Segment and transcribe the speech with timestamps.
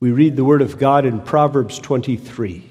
[0.00, 2.70] We read the Word of God in Proverbs 23.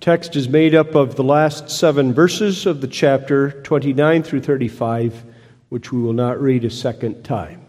[0.00, 5.24] text is made up of the last seven verses of the chapter, 29 through 35,
[5.68, 7.66] which we will not read a second time.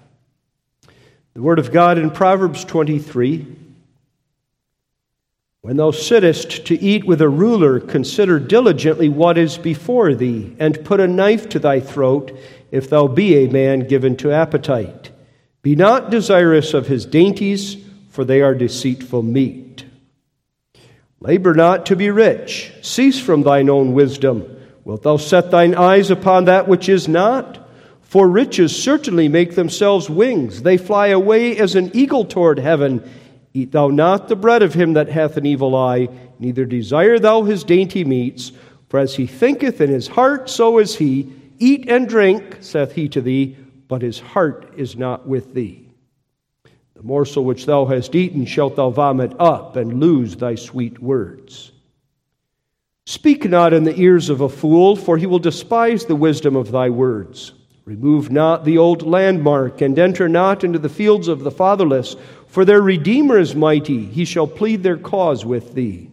[1.34, 3.61] The Word of God in Proverbs 23
[5.64, 10.84] When thou sittest to eat with a ruler, consider diligently what is before thee, and
[10.84, 12.36] put a knife to thy throat,
[12.72, 15.12] if thou be a man given to appetite.
[15.62, 17.78] Be not desirous of his dainties,
[18.10, 19.86] for they are deceitful meat.
[21.20, 22.74] Labor not to be rich.
[22.82, 24.44] Cease from thine own wisdom.
[24.84, 27.70] Wilt thou set thine eyes upon that which is not?
[28.02, 30.64] For riches certainly make themselves wings.
[30.64, 33.08] They fly away as an eagle toward heaven.
[33.54, 36.08] Eat thou not the bread of him that hath an evil eye,
[36.40, 38.52] neither desire thou his dainty meats.
[38.90, 41.32] For as he thinketh in his heart, so is he.
[41.60, 43.56] Eat and drink, saith he to thee,
[43.88, 45.90] but his heart is not with thee.
[46.96, 51.72] The morsel which thou hast eaten shalt thou vomit up, and lose thy sweet words.
[53.06, 56.72] Speak not in the ears of a fool, for he will despise the wisdom of
[56.72, 57.54] thy words.
[57.86, 62.16] Remove not the old landmark, and enter not into the fields of the fatherless,
[62.52, 66.12] for their Redeemer is mighty, he shall plead their cause with thee.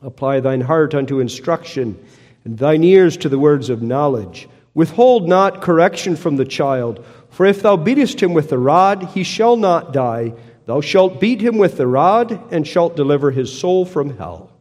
[0.00, 1.98] Apply thine heart unto instruction,
[2.44, 4.48] and thine ears to the words of knowledge.
[4.74, 9.24] Withhold not correction from the child for if thou beatest him with the rod, he
[9.24, 10.34] shall not die.
[10.66, 14.52] Thou shalt beat him with the rod, and shalt deliver his soul from hell.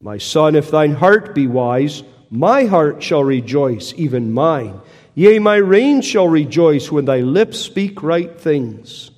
[0.00, 4.80] My son, if thine heart be wise, my heart shall rejoice, even mine.
[5.14, 9.11] Yea, my reins shall rejoice when thy lips speak right things.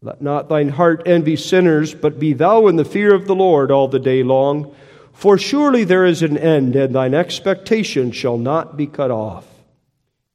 [0.00, 3.72] Let not thine heart envy sinners, but be thou in the fear of the Lord
[3.72, 4.72] all the day long.
[5.12, 9.44] For surely there is an end, and thine expectation shall not be cut off.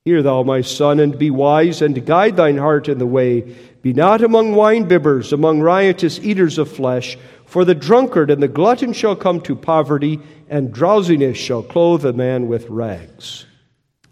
[0.04, 3.56] Hear thou, my son, and be wise, and guide thine heart in the way.
[3.82, 8.92] Be not among winebibbers, among riotous eaters of flesh, for the drunkard and the glutton
[8.92, 10.20] shall come to poverty,
[10.50, 13.46] and drowsiness shall clothe a man with rags.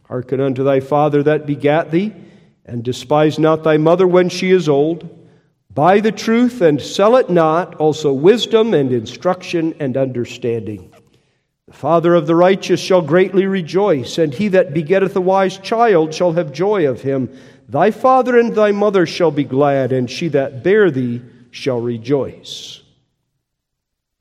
[0.03, 2.13] Hearken unto thy father that begat thee,
[2.65, 5.17] and despise not thy mother when she is old.
[5.73, 10.91] Buy the truth and sell it not, also wisdom and instruction and understanding.
[11.67, 16.13] The father of the righteous shall greatly rejoice, and he that begetteth a wise child
[16.13, 17.33] shall have joy of him.
[17.69, 21.21] Thy father and thy mother shall be glad, and she that bare thee
[21.51, 22.81] shall rejoice.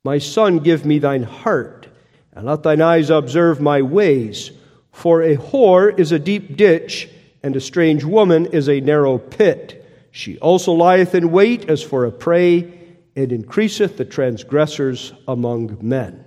[0.05, 1.89] My son, give me thine heart,
[2.31, 4.51] and let thine eyes observe my ways.
[4.93, 7.09] For a whore is a deep ditch,
[7.43, 9.80] and a strange woman is a narrow pit.
[10.11, 12.79] She also lieth in wait as for a prey,
[13.15, 16.23] and increaseth the transgressors among men.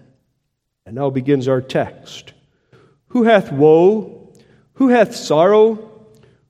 [0.87, 2.34] And now begins our text.
[3.09, 4.33] Who hath woe?
[4.75, 5.91] Who hath sorrow?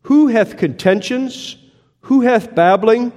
[0.03, 1.57] Who hath contentions?
[2.03, 3.13] Who hath babbling?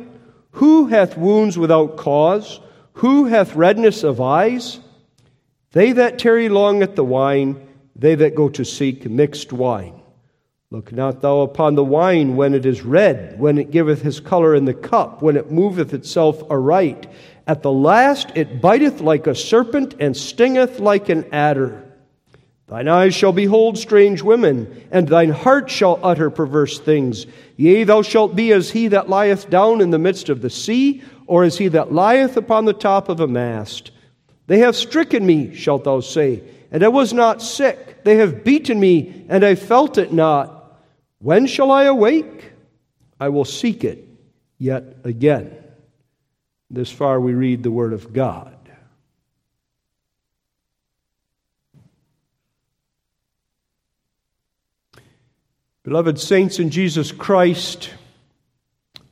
[0.52, 2.60] Who hath wounds without cause?
[2.94, 4.80] Who hath redness of eyes?
[5.72, 10.02] They that tarry long at the wine, they that go to seek mixed wine.
[10.70, 14.54] Look not thou upon the wine when it is red, when it giveth his color
[14.54, 17.08] in the cup, when it moveth itself aright
[17.48, 21.84] at the last it biteth like a serpent and stingeth like an adder.
[22.68, 27.26] Thine eyes shall behold strange women, and thine heart shall utter perverse things.
[27.56, 31.02] Yea, thou shalt be as he that lieth down in the midst of the sea,
[31.26, 33.92] or as he that lieth upon the top of a mast.
[34.48, 38.04] They have stricken me, shalt thou say, and I was not sick.
[38.04, 40.57] They have beaten me, and I felt it not.
[41.20, 42.52] When shall I awake?
[43.20, 44.08] I will seek it
[44.58, 45.56] yet again.
[46.70, 48.54] This far we read the Word of God.
[55.84, 57.92] Beloved saints in Jesus Christ,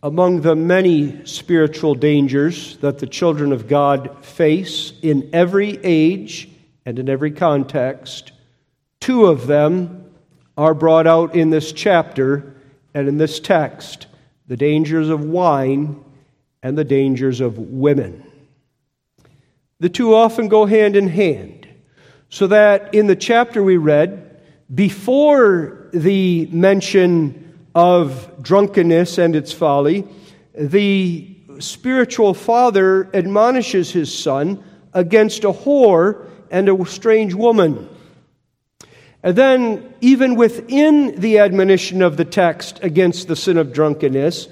[0.04, 6.50] among the many spiritual dangers that the children of God face in every age
[6.86, 8.34] and in every context,
[9.00, 10.05] two of them
[10.58, 12.56] are brought out in this chapter
[12.94, 14.08] and in this text
[14.48, 16.04] the dangers of wine
[16.62, 18.24] and the dangers of women.
[19.80, 21.68] The two often go hand in hand,
[22.30, 24.40] so that in the chapter we read,
[24.74, 30.08] before the mention of drunkenness and its folly,
[30.54, 34.64] the spiritual father admonishes his son
[34.94, 37.90] against a whore and a strange woman.
[39.26, 44.48] And then, even within the admonition of the text against the sin of drunkenness,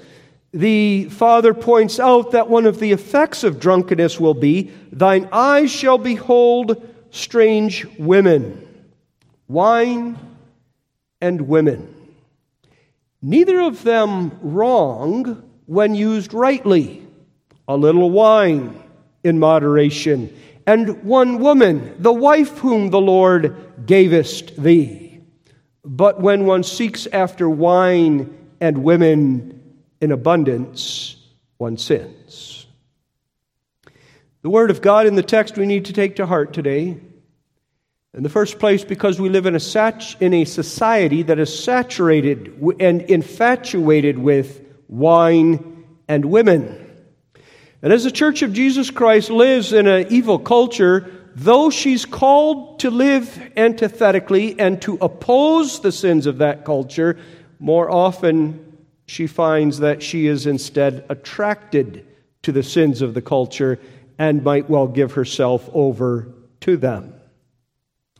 [0.52, 5.70] the father points out that one of the effects of drunkenness will be thine eyes
[5.70, 8.66] shall behold strange women,
[9.46, 10.18] wine
[11.20, 11.94] and women.
[13.22, 17.06] Neither of them wrong when used rightly.
[17.68, 18.76] A little wine
[19.22, 25.20] in moderation, and one woman, the wife whom the Lord gavest thee.
[25.84, 29.54] But when one seeks after wine and women,
[30.00, 31.16] in abundance,
[31.56, 32.66] one sins.
[34.42, 36.98] The Word of God in the text we need to take to heart today.
[38.12, 41.64] In the first place, because we live in a, sat- in a society that is
[41.64, 46.83] saturated and infatuated with wine and women.
[47.84, 52.80] And as the Church of Jesus Christ lives in an evil culture, though she's called
[52.80, 57.18] to live antithetically and to oppose the sins of that culture,
[57.58, 62.06] more often she finds that she is instead attracted
[62.40, 63.78] to the sins of the culture
[64.18, 67.12] and might well give herself over to them.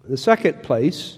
[0.05, 1.17] In the second place,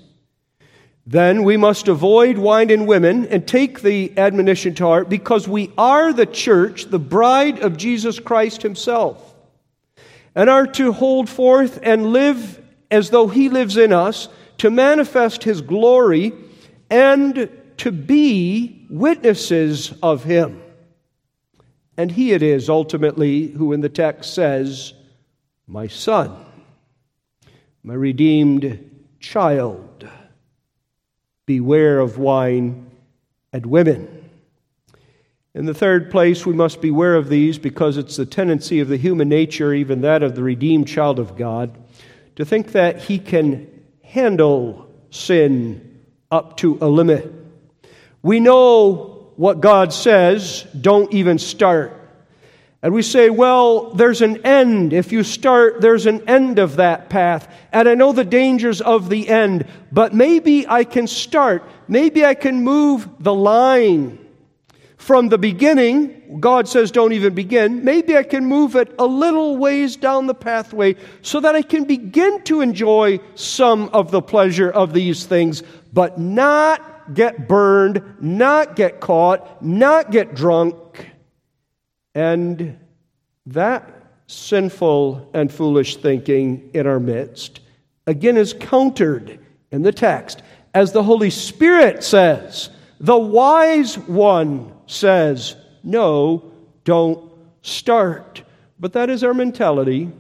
[1.06, 5.72] then we must avoid wine and women and take the admonition to heart because we
[5.78, 9.34] are the church, the bride of Jesus Christ Himself,
[10.34, 12.60] and are to hold forth and live
[12.90, 16.32] as though He lives in us to manifest His glory
[16.90, 20.62] and to be witnesses of him.
[21.96, 24.92] And he it is ultimately who in the text says,
[25.66, 26.36] My son,
[27.82, 30.08] my redeemed child,
[31.46, 32.90] beware of wine
[33.52, 34.24] and women.
[35.54, 38.98] In the third place, we must beware of these because it's the tendency of the
[38.98, 41.78] human nature, even that of the redeemed child of God,
[42.34, 43.66] to think that he can
[44.02, 47.32] handle sin up to a limit.
[48.22, 51.95] We know what God says, don't even start.
[52.82, 54.92] And we say, well, there's an end.
[54.92, 57.52] If you start, there's an end of that path.
[57.72, 61.64] And I know the dangers of the end, but maybe I can start.
[61.88, 64.18] Maybe I can move the line
[64.98, 66.38] from the beginning.
[66.40, 67.84] God says, don't even begin.
[67.84, 71.84] Maybe I can move it a little ways down the pathway so that I can
[71.84, 75.62] begin to enjoy some of the pleasure of these things,
[75.92, 80.74] but not get burned, not get caught, not get drunk.
[82.16, 82.78] And
[83.44, 83.92] that
[84.26, 87.60] sinful and foolish thinking in our midst,
[88.06, 89.38] again, is countered
[89.70, 90.42] in the text.
[90.72, 92.70] As the Holy Spirit says,
[93.00, 96.50] the wise one says, No,
[96.84, 97.30] don't
[97.60, 98.42] start.
[98.80, 100.10] But that is our mentality,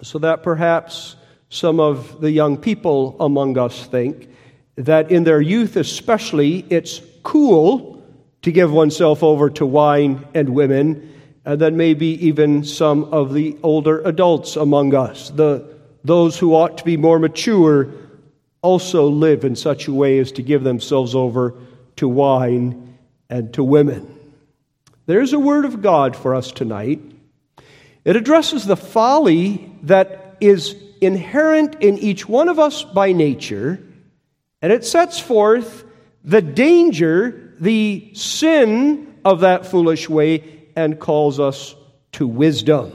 [0.00, 1.16] so that perhaps
[1.50, 4.30] some of the young people among us think
[4.76, 8.01] that in their youth, especially, it's cool
[8.42, 11.08] to give oneself over to wine and women,
[11.46, 16.54] uh, and then maybe even some of the older adults among us, the, those who
[16.54, 17.88] ought to be more mature,
[18.60, 21.54] also live in such a way as to give themselves over
[21.96, 22.96] to wine
[23.28, 24.18] and to women.
[25.06, 27.00] There's a word of God for us tonight.
[28.04, 33.82] It addresses the folly that is inherent in each one of us by nature
[34.62, 35.84] and it sets forth
[36.24, 41.76] the danger, the sin of that foolish way, and calls us
[42.10, 42.92] to wisdom.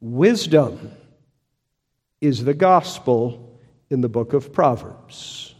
[0.00, 0.92] Wisdom
[2.22, 5.54] is the gospel in the book of Proverbs.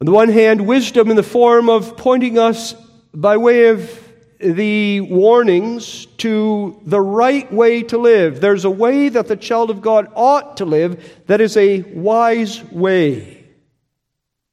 [0.00, 2.74] On the one hand, wisdom in the form of pointing us
[3.12, 4.00] by way of
[4.38, 8.40] the warnings to the right way to live.
[8.40, 12.62] There's a way that the child of God ought to live that is a wise
[12.70, 13.43] way.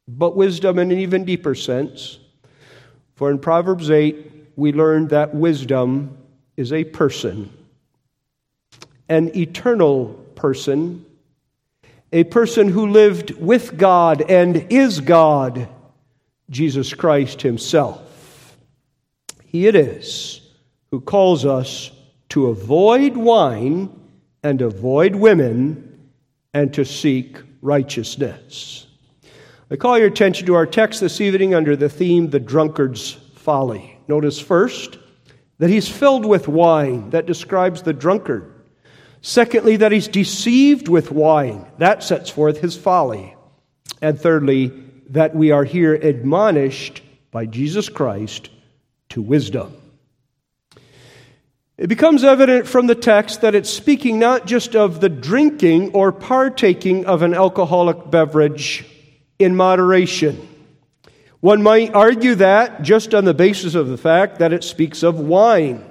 [0.08, 2.20] But wisdom in an even deeper sense.
[3.16, 6.18] For in Proverbs 8, we learn that wisdom
[6.58, 7.52] is a person,
[9.08, 11.06] an eternal person,
[12.12, 15.70] a person who lived with God and is God,
[16.50, 18.58] Jesus Christ Himself.
[19.46, 20.42] He it is
[20.92, 21.92] who calls us
[22.30, 23.90] to avoid wine
[24.44, 26.10] and avoid women
[26.54, 28.88] and to seek righteousness.
[29.72, 33.98] I call your attention to our text this evening under the theme, The Drunkard's Folly.
[34.06, 35.00] Notice first
[35.60, 37.12] that he's filled with wine.
[37.12, 38.54] That describes the drunkard.
[39.22, 41.66] Secondly, that he's deceived with wine.
[41.78, 43.34] That sets forth his folly.
[44.02, 44.74] And thirdly,
[45.12, 47.02] that we are here admonished
[47.32, 48.50] by Jesus Christ
[49.08, 49.74] to wisdom.
[51.78, 56.12] It becomes evident from the text that it's speaking not just of the drinking or
[56.12, 58.86] partaking of an alcoholic beverage
[59.42, 60.48] in moderation.
[61.40, 65.20] One might argue that just on the basis of the fact that it speaks of
[65.20, 65.84] wine,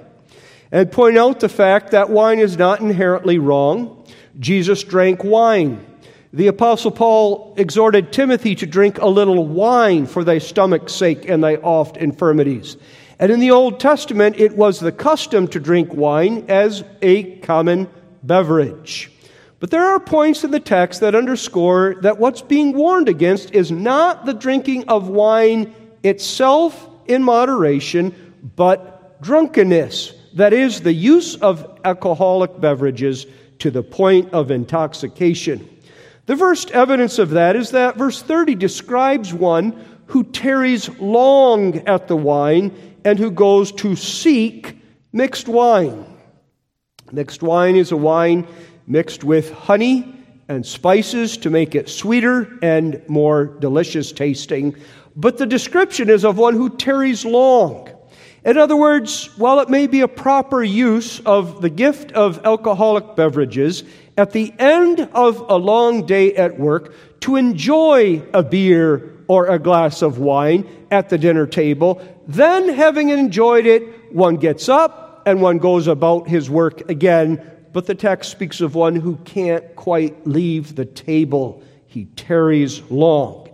[0.71, 4.05] and point out the fact that wine is not inherently wrong.
[4.39, 5.85] Jesus drank wine.
[6.31, 11.43] The Apostle Paul exhorted Timothy to drink a little wine for thy stomach's sake and
[11.43, 12.77] thy oft infirmities.
[13.19, 17.89] And in the Old Testament, it was the custom to drink wine as a common
[18.23, 19.11] beverage.
[19.61, 23.71] But there are points in the text that underscore that what's being warned against is
[23.71, 30.15] not the drinking of wine itself in moderation, but drunkenness.
[30.33, 33.27] That is, the use of alcoholic beverages
[33.59, 35.69] to the point of intoxication.
[36.25, 42.07] The first evidence of that is that verse 30 describes one who tarries long at
[42.07, 44.75] the wine and who goes to seek
[45.13, 46.03] mixed wine.
[47.11, 48.47] Mixed wine is a wine
[48.91, 50.13] mixed with honey
[50.49, 54.75] and spices to make it sweeter and more delicious tasting.
[55.15, 57.89] But the description is of one who tarries long.
[58.43, 63.15] In other words, while it may be a proper use of the gift of alcoholic
[63.15, 63.83] beverages,
[64.17, 69.59] at the end of a long day at work, to enjoy a beer or a
[69.59, 75.41] glass of wine at the dinner table, then having enjoyed it, one gets up and
[75.41, 80.27] one goes about his work again but the text speaks of one who can't quite
[80.27, 81.63] leave the table.
[81.87, 83.49] He tarries long.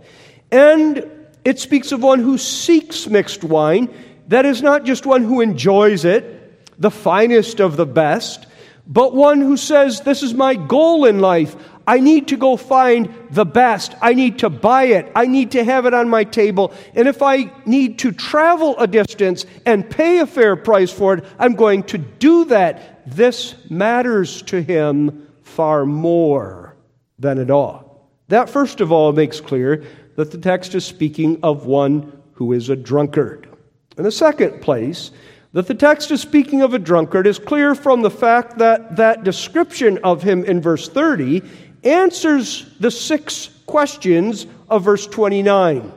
[0.50, 1.10] And
[1.44, 3.92] it speaks of one who seeks mixed wine.
[4.28, 8.46] That is not just one who enjoys it, the finest of the best,
[8.86, 11.56] but one who says, This is my goal in life.
[11.88, 13.94] I need to go find the best.
[14.02, 15.10] I need to buy it.
[15.16, 16.74] I need to have it on my table.
[16.94, 21.24] And if I need to travel a distance and pay a fair price for it,
[21.38, 23.10] I'm going to do that.
[23.10, 26.76] This matters to him far more
[27.18, 27.86] than it ought.
[28.28, 29.82] That, first of all, makes clear
[30.16, 33.48] that the text is speaking of one who is a drunkard.
[33.96, 35.10] In the second place,
[35.54, 39.24] that the text is speaking of a drunkard is clear from the fact that that
[39.24, 41.42] description of him in verse 30
[41.84, 45.92] answers the six questions of verse 29.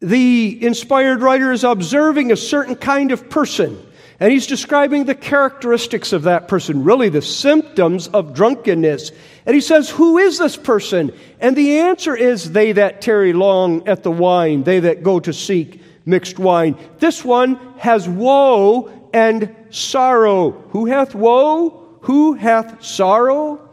[0.00, 3.80] The inspired writer is observing a certain kind of person,
[4.20, 9.12] and he's describing the characteristics of that person, really the symptoms of drunkenness.
[9.46, 11.12] And he says, Who is this person?
[11.40, 15.32] And the answer is, They that tarry long at the wine, they that go to
[15.32, 16.76] seek mixed wine.
[16.98, 20.50] This one has woe and sorrow.
[20.70, 21.98] Who hath woe?
[22.02, 23.63] Who hath sorrow?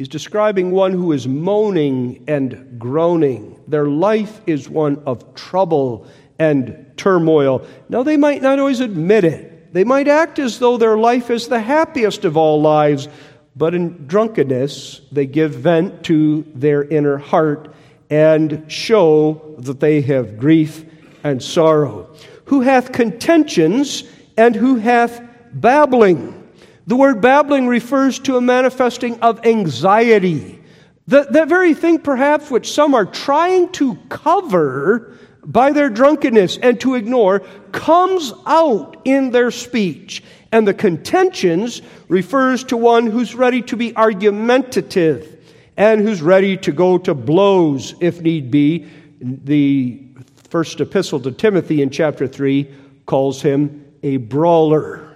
[0.00, 3.60] He's describing one who is moaning and groaning.
[3.68, 6.06] Their life is one of trouble
[6.38, 7.66] and turmoil.
[7.90, 9.74] Now, they might not always admit it.
[9.74, 13.08] They might act as though their life is the happiest of all lives,
[13.54, 17.74] but in drunkenness, they give vent to their inner heart
[18.08, 20.82] and show that they have grief
[21.24, 22.08] and sorrow.
[22.46, 24.04] Who hath contentions
[24.38, 25.20] and who hath
[25.52, 26.39] babbling?
[26.86, 30.60] The word babbling refers to a manifesting of anxiety.
[31.06, 36.94] That very thing, perhaps, which some are trying to cover by their drunkenness and to
[36.94, 37.40] ignore,
[37.72, 40.22] comes out in their speech.
[40.52, 45.38] And the contentions refers to one who's ready to be argumentative
[45.76, 48.86] and who's ready to go to blows if need be.
[49.20, 50.02] The
[50.48, 52.68] first epistle to Timothy in chapter 3
[53.06, 55.09] calls him a brawler.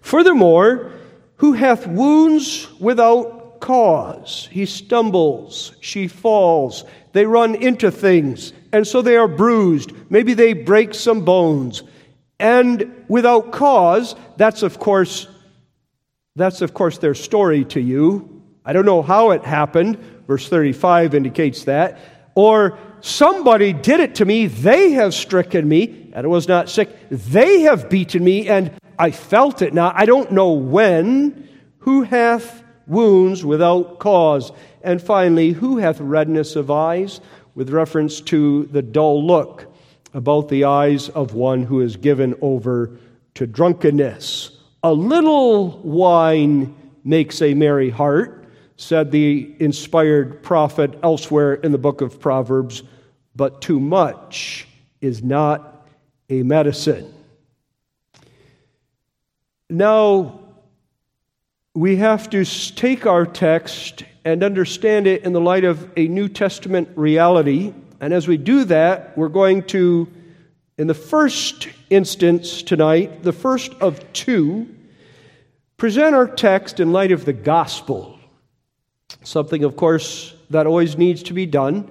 [0.00, 0.92] Furthermore,
[1.36, 4.48] who hath wounds without cause?
[4.50, 9.92] He stumbles, she falls, they run into things, and so they are bruised.
[10.10, 11.82] Maybe they break some bones.
[12.38, 15.26] And without cause, that's of course
[16.36, 18.42] that's of course their story to you.
[18.64, 19.98] I don't know how it happened.
[20.26, 21.98] Verse 35 indicates that.
[22.34, 26.88] Or somebody did it to me, they have stricken me, and I was not sick.
[27.10, 29.72] They have beaten me, and I felt it.
[29.72, 31.48] Now, I don't know when.
[31.78, 34.52] Who hath wounds without cause?
[34.82, 37.22] And finally, who hath redness of eyes?
[37.54, 39.72] With reference to the dull look
[40.12, 42.98] about the eyes of one who is given over
[43.34, 44.50] to drunkenness.
[44.82, 48.44] A little wine makes a merry heart,
[48.76, 52.82] said the inspired prophet elsewhere in the book of Proverbs,
[53.34, 54.68] but too much
[55.00, 55.86] is not
[56.28, 57.14] a medicine.
[59.70, 60.40] Now,
[61.74, 66.28] we have to take our text and understand it in the light of a New
[66.28, 67.72] Testament reality.
[68.00, 70.08] And as we do that, we're going to,
[70.76, 74.68] in the first instance tonight, the first of two,
[75.76, 78.18] present our text in light of the gospel.
[79.22, 81.88] Something, of course, that always needs to be done.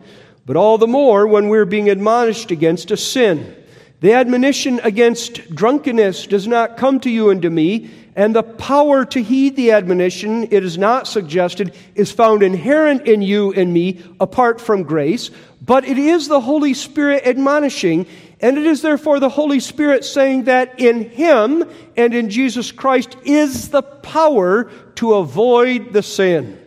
[0.49, 3.55] but all the more when we're being admonished against a sin.
[4.01, 9.03] The admonition against drunkenness does not come to you and to me, and the power
[9.05, 14.01] to heed the admonition, it is not suggested, is found inherent in you and me
[14.19, 18.05] apart from grace, but it is the Holy Spirit admonishing,
[18.39, 23.17] and it is therefore the Holy Spirit saying that in Him and in Jesus Christ
[23.25, 26.57] is the power to avoid the sin.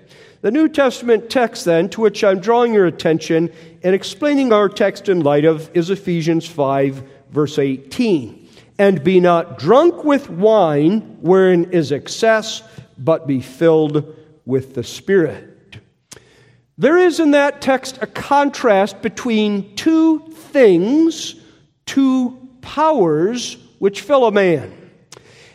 [0.42, 3.50] The New Testament text, then, to which I'm drawing your attention
[3.82, 8.48] and explaining our text in light of, is Ephesians 5, verse 18.
[8.78, 12.62] And be not drunk with wine, wherein is excess,
[12.98, 15.78] but be filled with the Spirit.
[16.78, 21.34] There is in that text a contrast between two things,
[21.86, 24.72] two powers which fill a man.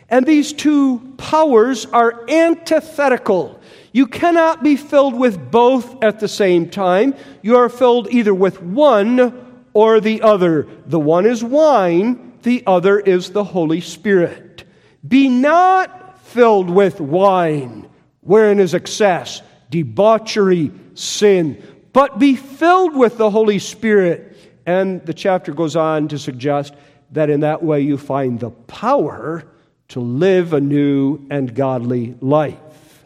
[0.09, 3.59] And these two powers are antithetical.
[3.91, 7.15] You cannot be filled with both at the same time.
[7.41, 9.46] You are filled either with one
[9.77, 10.67] or the other.
[10.87, 14.63] The one is wine, the other is the Holy Spirit.
[15.07, 17.87] Be not filled with wine,
[18.21, 21.61] wherein is excess, debauchery, sin,
[21.93, 24.35] but be filled with the Holy Spirit.
[24.65, 26.73] And the chapter goes on to suggest
[27.11, 29.43] that in that way you find the power
[29.89, 33.05] to live a new and godly life.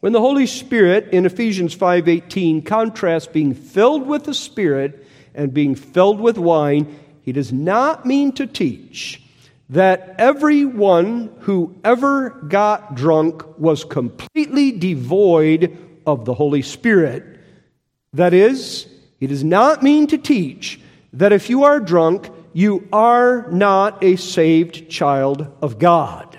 [0.00, 5.05] When the Holy Spirit in Ephesians 5:18 contrasts being filled with the Spirit
[5.36, 9.22] and being filled with wine, he does not mean to teach
[9.68, 15.76] that everyone who ever got drunk was completely devoid
[16.06, 17.24] of the Holy Spirit.
[18.12, 18.86] That is,
[19.18, 20.80] he does not mean to teach
[21.12, 26.35] that if you are drunk, you are not a saved child of God.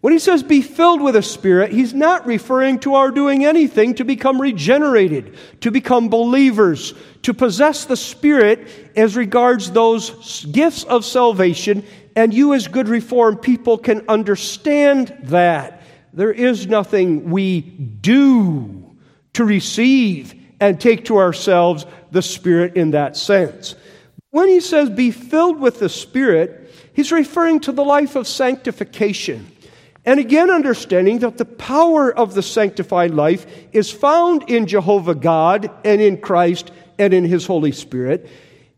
[0.00, 3.94] When he says be filled with a spirit, he's not referring to our doing anything
[3.96, 11.04] to become regenerated, to become believers, to possess the spirit as regards those gifts of
[11.04, 11.84] salvation.
[12.14, 15.82] And you, as good reformed people, can understand that.
[16.12, 18.96] There is nothing we do
[19.34, 23.74] to receive and take to ourselves the Spirit in that sense.
[24.30, 29.50] When he says be filled with the Spirit, he's referring to the life of sanctification.
[30.08, 33.44] And again, understanding that the power of the sanctified life
[33.74, 38.26] is found in Jehovah God and in Christ and in His Holy Spirit.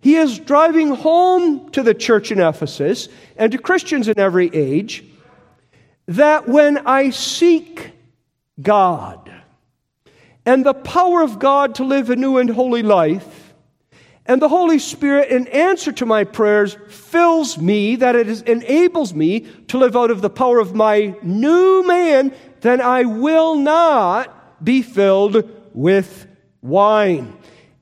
[0.01, 5.05] He is driving home to the church in Ephesus and to Christians in every age
[6.07, 7.93] that when I seek
[8.61, 9.31] God
[10.45, 13.40] and the power of God to live a new and holy life,
[14.31, 19.13] and the Holy Spirit, in answer to my prayers, fills me, that it is, enables
[19.13, 24.65] me to live out of the power of my new man, then I will not
[24.65, 26.29] be filled with
[26.63, 27.37] wine.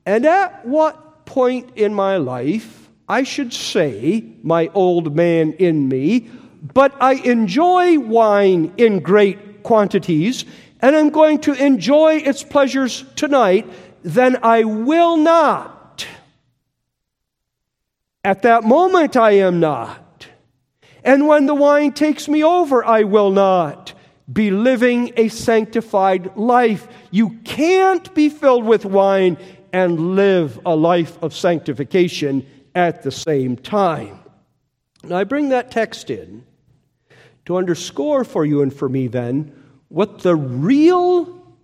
[0.07, 6.31] And at what point in my life, I should say, my old man in me,
[6.63, 10.45] but I enjoy wine in great quantities,
[10.81, 15.78] and I'm going to enjoy its pleasures tonight, then I will not
[18.23, 20.27] at that moment, I am not.
[21.03, 23.93] And when the wine takes me over, I will not
[24.31, 26.87] be living a sanctified life.
[27.11, 29.37] You can't be filled with wine
[29.71, 34.19] and live a life of sanctification at the same time.
[35.03, 36.45] Now, I bring that text in
[37.45, 39.53] to underscore for you and for me then
[39.87, 41.57] what the real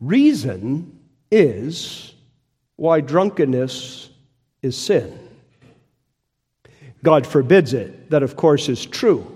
[0.00, 0.98] reason
[1.30, 2.14] is
[2.76, 4.10] why drunkenness
[4.62, 5.27] is sin.
[7.02, 8.10] God forbids it.
[8.10, 9.26] That, of course, is true.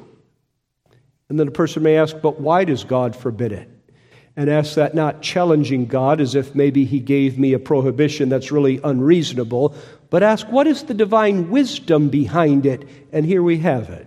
[1.28, 3.68] And then a person may ask, but why does God forbid it?
[4.36, 8.52] And ask that not challenging God as if maybe He gave me a prohibition that's
[8.52, 9.74] really unreasonable,
[10.10, 12.86] but ask, what is the divine wisdom behind it?
[13.12, 14.06] And here we have it.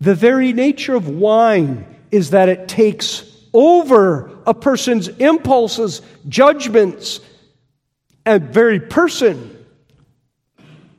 [0.00, 7.20] The very nature of wine is that it takes over a person's impulses, judgments,
[8.26, 9.53] and very person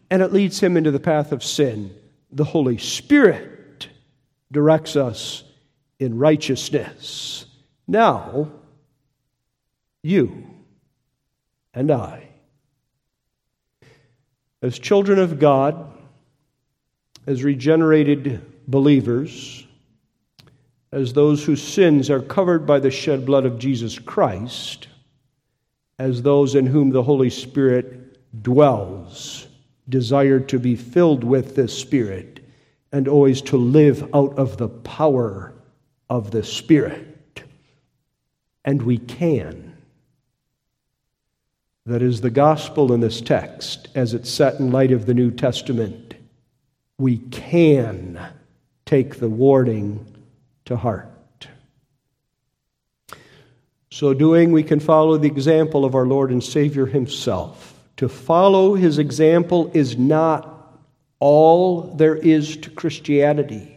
[0.10, 1.96] and it leads him into the path of sin.
[2.32, 3.90] The Holy Spirit
[4.52, 5.44] directs us
[6.00, 7.46] in righteousness.
[7.88, 8.52] Now,
[10.02, 10.46] you
[11.74, 12.28] and I,
[14.62, 15.92] as children of God,
[17.28, 19.66] as regenerated believers,
[20.92, 24.88] as those whose sins are covered by the shed blood of Jesus Christ,
[26.00, 29.45] as those in whom the Holy Spirit dwells
[29.88, 32.40] desired to be filled with this Spirit
[32.92, 35.54] and always to live out of the power
[36.10, 37.44] of the Spirit.
[38.64, 39.76] And we can.
[41.86, 45.30] that is the gospel in this text as it's set in light of the New
[45.30, 46.16] Testament,
[46.98, 48.20] we can
[48.86, 50.06] take the warning
[50.66, 51.48] to heart.
[53.92, 57.75] So doing, we can follow the example of our Lord and Savior Himself.
[57.98, 60.52] To follow His example is not
[61.20, 63.72] all there is to Christianity.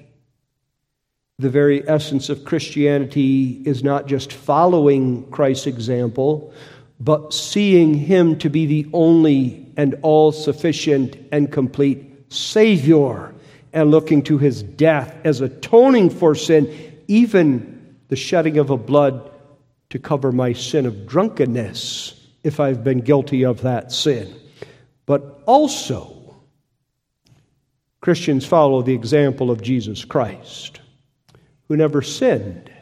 [1.39, 6.53] The very essence of Christianity is not just following Christ's example,
[6.99, 13.33] but seeing Him to be the only and all sufficient and complete Savior,
[13.73, 19.31] and looking to His death as atoning for sin, even the shedding of a blood
[19.91, 22.18] to cover my sin of drunkenness
[22.49, 24.35] if I've been guilty of that sin.
[25.07, 26.35] But also,
[28.01, 30.81] Christians follow the example of Jesus Christ,
[31.69, 32.73] who never sinned,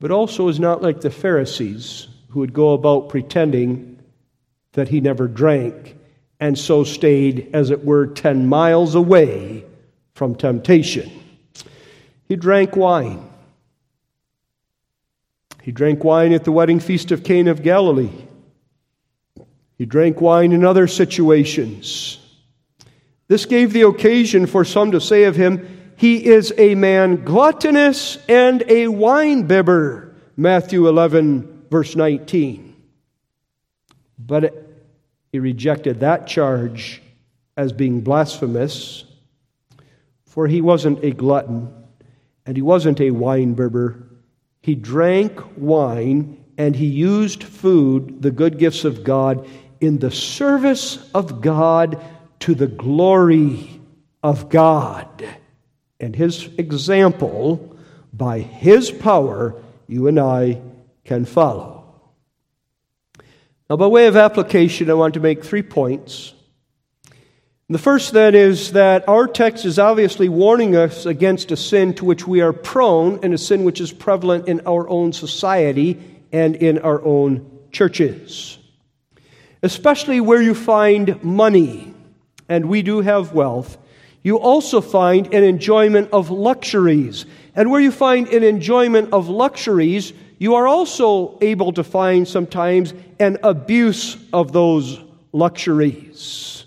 [0.00, 4.00] but also is not like the Pharisees who would go about pretending
[4.72, 5.96] that he never drank
[6.40, 9.64] and so stayed, as it were, 10 miles away
[10.14, 11.10] from temptation.
[12.26, 13.28] He drank wine.
[15.62, 18.10] He drank wine at the wedding feast of Cana of Galilee.
[19.82, 22.20] He drank wine in other situations.
[23.26, 28.16] This gave the occasion for some to say of him, He is a man gluttonous
[28.28, 30.14] and a wine bibber.
[30.36, 32.76] Matthew 11, verse 19.
[34.20, 34.54] But
[35.32, 37.02] he rejected that charge
[37.56, 39.02] as being blasphemous,
[40.26, 41.74] for he wasn't a glutton
[42.46, 44.12] and he wasn't a wine bibber
[44.62, 49.46] he drank wine and he used food, the good gifts of God,
[49.82, 52.02] in the service of God
[52.40, 53.80] to the glory
[54.22, 55.26] of God.
[56.00, 57.76] And his example,
[58.12, 59.54] by his power,
[59.86, 60.60] you and I
[61.04, 61.84] can follow.
[63.68, 66.32] Now, by way of application, I want to make three points
[67.72, 72.04] the first, then, is that our text is obviously warning us against a sin to
[72.04, 75.98] which we are prone and a sin which is prevalent in our own society
[76.32, 78.58] and in our own churches.
[79.62, 81.94] Especially where you find money,
[82.48, 83.78] and we do have wealth,
[84.22, 87.26] you also find an enjoyment of luxuries.
[87.54, 92.94] And where you find an enjoyment of luxuries, you are also able to find sometimes
[93.20, 95.00] an abuse of those
[95.32, 96.66] luxuries.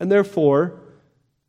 [0.00, 0.80] And therefore,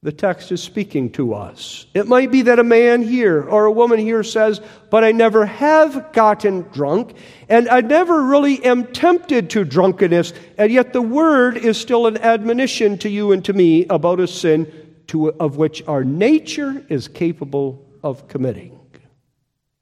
[0.06, 1.88] the text is speaking to us.
[1.96, 5.48] It might be that a man here or a woman here says, But I never
[5.48, 7.16] have gotten drunk,
[7.50, 12.20] and I never really am tempted to drunkenness, and yet the word is still an
[12.20, 14.72] admonition to you and to me about a sin
[15.08, 18.80] to, of which our nature is capable of committing.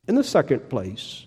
[0.07, 1.25] In the second place,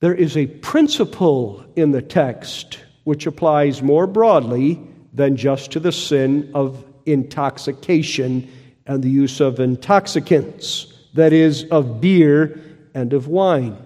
[0.00, 4.78] there is a principle in the text which applies more broadly
[5.14, 8.50] than just to the sin of intoxication
[8.86, 12.60] and the use of intoxicants, that is, of beer
[12.94, 13.76] and of wine.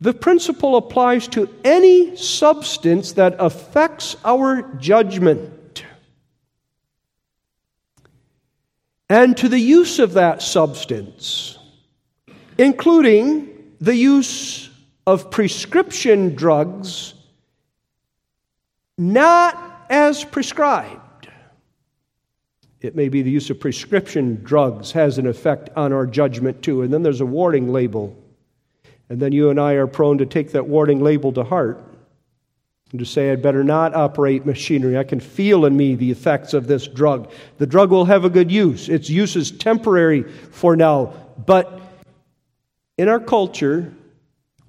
[0.00, 5.84] The principle applies to any substance that affects our judgment
[9.08, 11.58] and to the use of that substance,
[12.58, 14.68] including the use
[15.06, 17.14] of prescription drugs,
[18.98, 21.05] not as prescribed.
[22.80, 26.82] It may be the use of prescription drugs has an effect on our judgment too.
[26.82, 28.16] And then there's a warning label.
[29.08, 31.82] And then you and I are prone to take that warning label to heart
[32.90, 34.96] and to say, I'd better not operate machinery.
[34.96, 37.30] I can feel in me the effects of this drug.
[37.58, 41.14] The drug will have a good use, its use is temporary for now.
[41.44, 41.80] But
[42.96, 43.92] in our culture,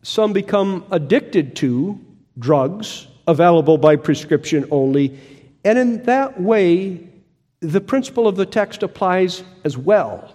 [0.01, 1.99] some become addicted to
[2.39, 5.19] drugs available by prescription only.
[5.63, 7.07] And in that way,
[7.59, 10.33] the principle of the text applies as well.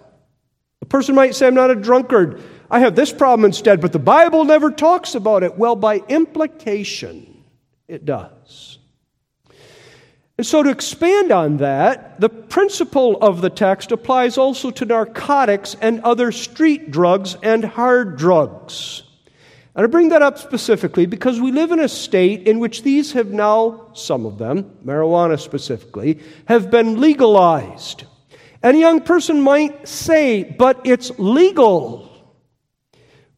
[0.81, 2.43] A person might say, I'm not a drunkard.
[2.71, 5.57] I have this problem instead, but the Bible never talks about it.
[5.57, 7.45] Well, by implication,
[7.87, 8.79] it does.
[10.39, 15.77] And so, to expand on that, the principle of the text applies also to narcotics
[15.81, 19.03] and other street drugs and hard drugs.
[19.75, 23.13] And I bring that up specifically because we live in a state in which these
[23.13, 28.05] have now, some of them, marijuana specifically, have been legalized.
[28.63, 32.11] And a young person might say, but it's legal.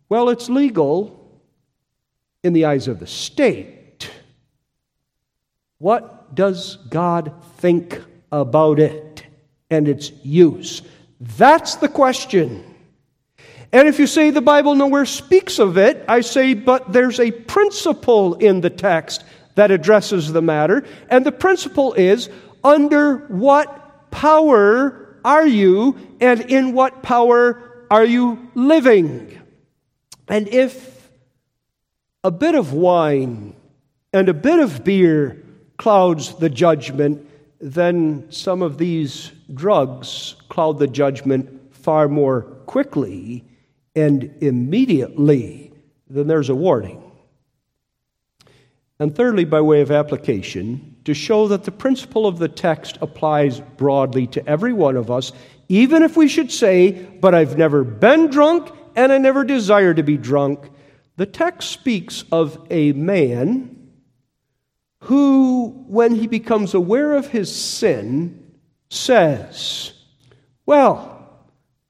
[0.09, 1.40] Well, it's legal
[2.42, 4.11] in the eyes of the state.
[5.79, 9.25] What does God think about it
[9.70, 10.83] and its use?
[11.20, 12.74] That's the question.
[13.75, 17.33] And if you say the Bible nowhere speaks of it, I say, but there's a
[17.33, 19.25] principle in the text
[19.57, 20.85] that addresses the matter.
[21.11, 22.31] And the principle is
[22.63, 29.41] under what power are you, and in what power are you living?
[30.29, 31.11] And if
[32.23, 33.57] a bit of wine
[34.13, 35.43] and a bit of beer
[35.79, 37.29] clouds the judgment,
[37.61, 43.45] then some of these drugs cloud the judgment far more quickly
[43.94, 45.72] and immediately,
[46.09, 47.00] then there's a warning.
[48.98, 53.61] And thirdly, by way of application, to show that the principle of the text applies
[53.61, 55.33] broadly to every one of us,
[55.68, 60.02] even if we should say, But I've never been drunk and I never desire to
[60.02, 60.70] be drunk,
[61.16, 63.90] the text speaks of a man
[65.00, 68.54] who, when he becomes aware of his sin,
[68.88, 69.92] says,
[70.66, 71.13] Well,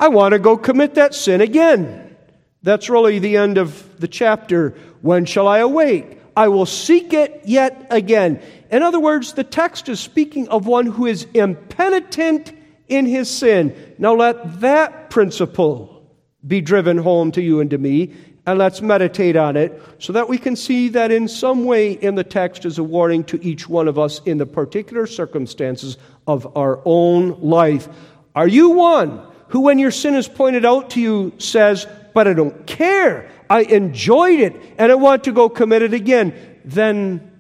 [0.01, 2.17] I want to go commit that sin again.
[2.63, 4.71] That's really the end of the chapter.
[5.03, 6.21] When shall I awake?
[6.37, 8.43] I will seek it yet again.
[8.71, 12.53] In other words, the text is speaking of one who is impenitent
[12.89, 13.95] in his sin.
[13.99, 16.11] Now let that principle
[16.47, 18.15] be driven home to you and to me,
[18.47, 22.17] and let's meditate on it so that we can see that in some way in
[22.17, 26.57] the text is a warning to each one of us in the particular circumstances of
[26.57, 27.89] our own life.
[28.35, 32.33] Are you one who, when your sin is pointed out to you, says, But I
[32.33, 33.31] don't care.
[33.49, 37.31] I enjoyed it and I want to go commit it again, then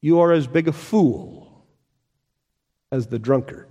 [0.00, 1.64] you are as big a fool
[2.90, 3.68] as the drunkard.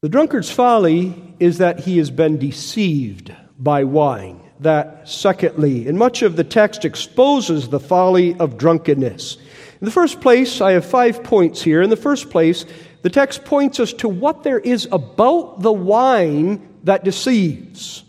[0.00, 4.40] The drunkard's folly is that he has been deceived by wine.
[4.60, 9.36] That, secondly, and much of the text exposes the folly of drunkenness.
[9.80, 11.82] In the first place, I have five points here.
[11.82, 12.64] In the first place,
[13.02, 18.02] the text points us to what there is about the wine that deceives.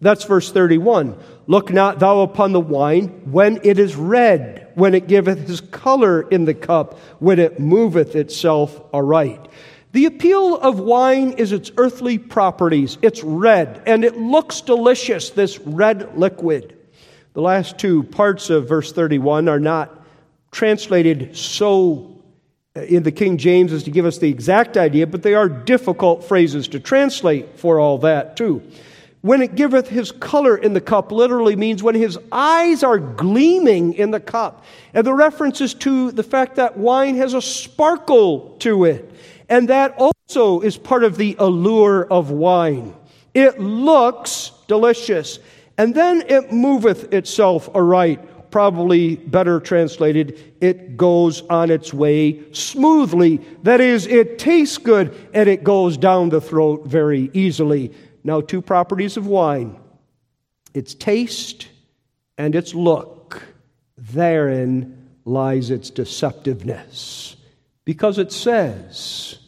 [0.00, 1.18] That's verse 31.
[1.46, 6.22] Look not thou upon the wine when it is red, when it giveth his color
[6.22, 9.48] in the cup, when it moveth itself aright.
[9.92, 12.96] The appeal of wine is its earthly properties.
[13.02, 16.78] It's red, and it looks delicious, this red liquid.
[17.34, 19.99] The last two parts of verse 31 are not
[20.50, 22.22] translated so
[22.76, 25.48] uh, in the King James as to give us the exact idea, but they are
[25.48, 28.62] difficult phrases to translate for all that, too.
[29.22, 33.92] When it giveth his color in the cup literally means when his eyes are gleaming
[33.94, 34.64] in the cup.
[34.94, 39.12] And the reference is to the fact that wine has a sparkle to it.
[39.48, 42.94] And that also is part of the allure of wine.
[43.34, 45.38] It looks delicious,
[45.76, 53.38] and then it moveth itself aright probably better translated, it goes on its way smoothly.
[53.62, 57.92] That is, it tastes good and it goes down the throat very easily.
[58.24, 59.78] Now, two properties of wine
[60.72, 61.68] its taste
[62.38, 63.42] and its look.
[63.96, 67.36] Therein lies its deceptiveness.
[67.84, 69.38] Because it says,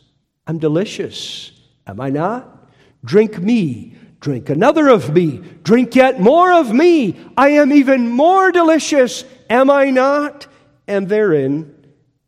[0.46, 1.52] I'm delicious,
[1.86, 2.70] am I not?
[3.04, 5.38] Drink me, Drink another of me.
[5.64, 7.18] Drink yet more of me.
[7.36, 10.46] I am even more delicious, am I not?
[10.86, 11.74] And therein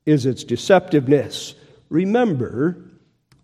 [0.04, 1.54] is its deceptiveness.
[1.88, 2.76] Remember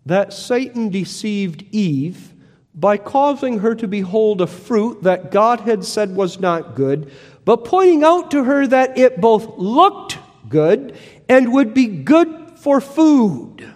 [0.05, 2.33] that Satan deceived Eve
[2.75, 7.09] by causing her to behold a fruit that God had said was not good,
[7.45, 10.17] but pointing out to her that it both looked
[10.49, 10.97] good
[11.29, 13.71] and would be good for food.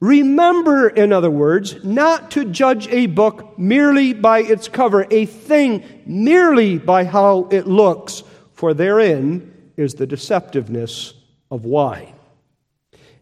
[0.00, 5.82] Remember, in other words, not to judge a book merely by its cover, a thing
[6.06, 11.14] merely by how it looks, for therein is the deceptiveness
[11.50, 12.14] of wine.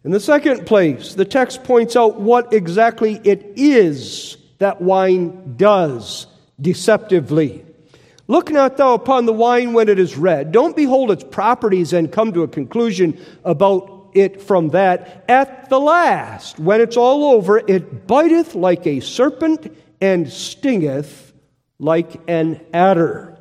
[0.04, 6.26] In the second place, the text points out what exactly it is that wine does
[6.60, 7.64] deceptively.
[8.28, 10.52] Look not thou upon the wine when it is red.
[10.52, 15.24] Don't behold its properties and come to a conclusion about it from that.
[15.28, 21.32] At the last, when it's all over, it biteth like a serpent and stingeth
[21.78, 23.38] like an adder.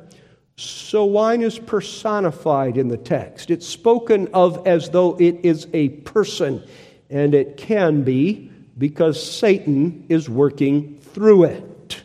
[0.56, 3.50] So wine is personified in the text.
[3.50, 6.62] It's spoken of as though it is a person,
[7.10, 12.02] and it can be because Satan is working through it.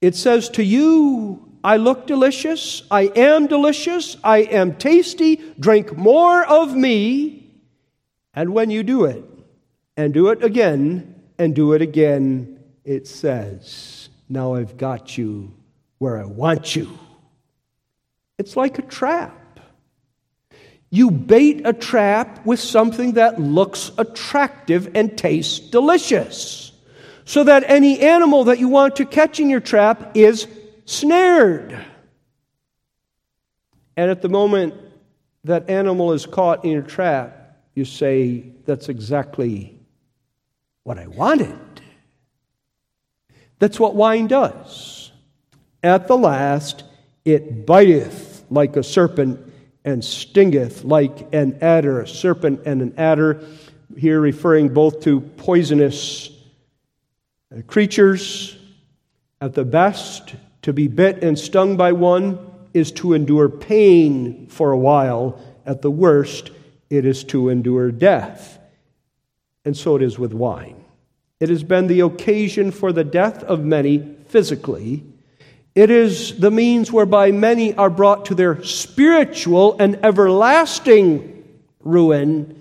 [0.00, 2.84] It says, To you I look delicious.
[2.92, 4.16] I am delicious.
[4.22, 5.42] I am tasty.
[5.58, 7.50] Drink more of me.
[8.34, 9.24] And when you do it,
[9.96, 15.52] and do it again, and do it again, it says, Now I've got you
[15.98, 16.96] where I want you.
[18.38, 19.58] It's like a trap.
[20.90, 26.70] You bait a trap with something that looks attractive and tastes delicious,
[27.24, 30.46] so that any animal that you want to catch in your trap is
[30.86, 31.84] snared.
[33.96, 34.74] And at the moment
[35.44, 39.78] that animal is caught in a trap, you say, That's exactly
[40.82, 41.58] what I wanted.
[43.58, 45.12] That's what wine does.
[45.82, 46.84] At the last,
[47.24, 49.52] it biteth like a serpent
[49.84, 52.00] and stingeth like an adder.
[52.00, 53.44] A serpent and an adder,
[53.96, 56.30] here referring both to poisonous
[57.66, 58.56] creatures.
[59.40, 60.34] At the best,
[60.66, 62.36] to be bit and stung by one
[62.74, 65.40] is to endure pain for a while.
[65.64, 66.50] At the worst,
[66.90, 68.58] it is to endure death.
[69.64, 70.84] And so it is with wine.
[71.38, 75.04] It has been the occasion for the death of many physically.
[75.76, 81.44] It is the means whereby many are brought to their spiritual and everlasting
[81.78, 82.60] ruin.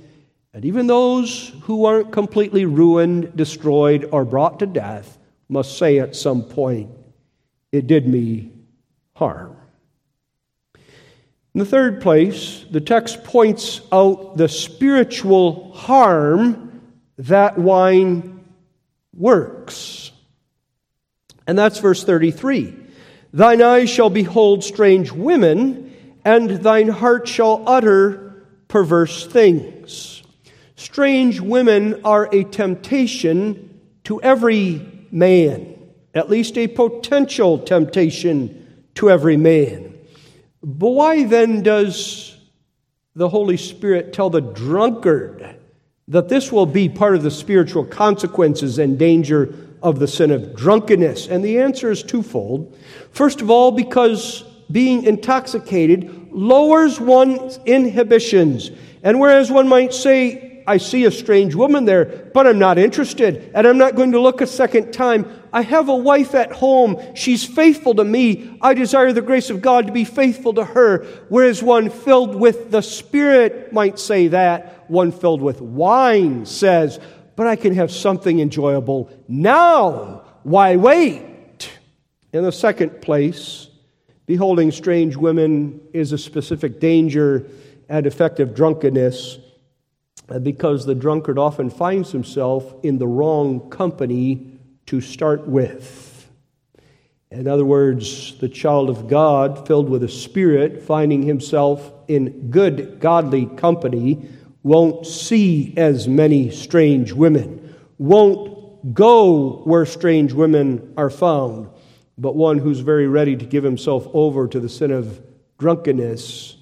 [0.53, 5.17] And even those who aren't completely ruined, destroyed, or brought to death
[5.49, 6.91] must say at some point,
[7.75, 8.51] It did me
[9.15, 9.57] harm.
[11.53, 16.81] In the third place, the text points out the spiritual harm
[17.17, 18.45] that wine
[19.13, 20.13] works.
[21.45, 22.77] And that's verse 33.
[23.33, 30.23] Thine eyes shall behold strange women, and thine heart shall utter perverse things.
[30.77, 35.75] Strange women are a temptation to every man,
[36.15, 39.93] at least a potential temptation to every man.
[40.63, 42.37] But why then does
[43.13, 45.57] the Holy Spirit tell the drunkard
[46.07, 50.55] that this will be part of the spiritual consequences and danger of the sin of
[50.55, 51.27] drunkenness?
[51.27, 52.77] And the answer is twofold.
[53.11, 58.71] First of all, because being intoxicated lowers one's inhibitions.
[59.03, 63.51] And whereas one might say, I see a strange woman there, but I'm not interested,
[63.53, 65.29] and I'm not going to look a second time.
[65.53, 66.99] I have a wife at home.
[67.15, 68.57] She's faithful to me.
[68.61, 71.05] I desire the grace of God to be faithful to her.
[71.29, 76.99] Whereas one filled with the Spirit might say that, one filled with wine says,
[77.35, 80.23] but I can have something enjoyable now.
[80.43, 81.69] Why wait?
[82.33, 83.67] In the second place,
[84.25, 87.45] beholding strange women is a specific danger
[87.87, 89.39] and effect of drunkenness
[90.27, 96.27] Uh, because the drunkard often finds himself in the wrong company to start with.
[97.29, 102.99] In other words, the child of God, filled with a spirit, finding himself in good,
[102.99, 104.27] godly company,
[104.63, 111.69] won't see as many strange women, won't go where strange women are found,
[112.17, 115.21] but one who's very ready to give himself over to the sin of
[115.59, 116.57] drunkenness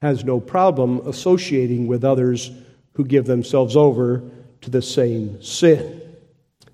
[0.00, 2.50] has no problem associating with others
[2.94, 4.22] who give themselves over
[4.62, 6.00] to the same sin.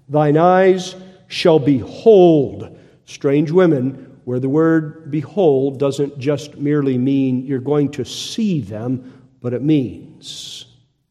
[0.08, 0.94] Thine eyes
[1.28, 8.04] shall behold strange women, where the word behold doesn't just merely mean you're going to
[8.04, 10.66] see them, but it means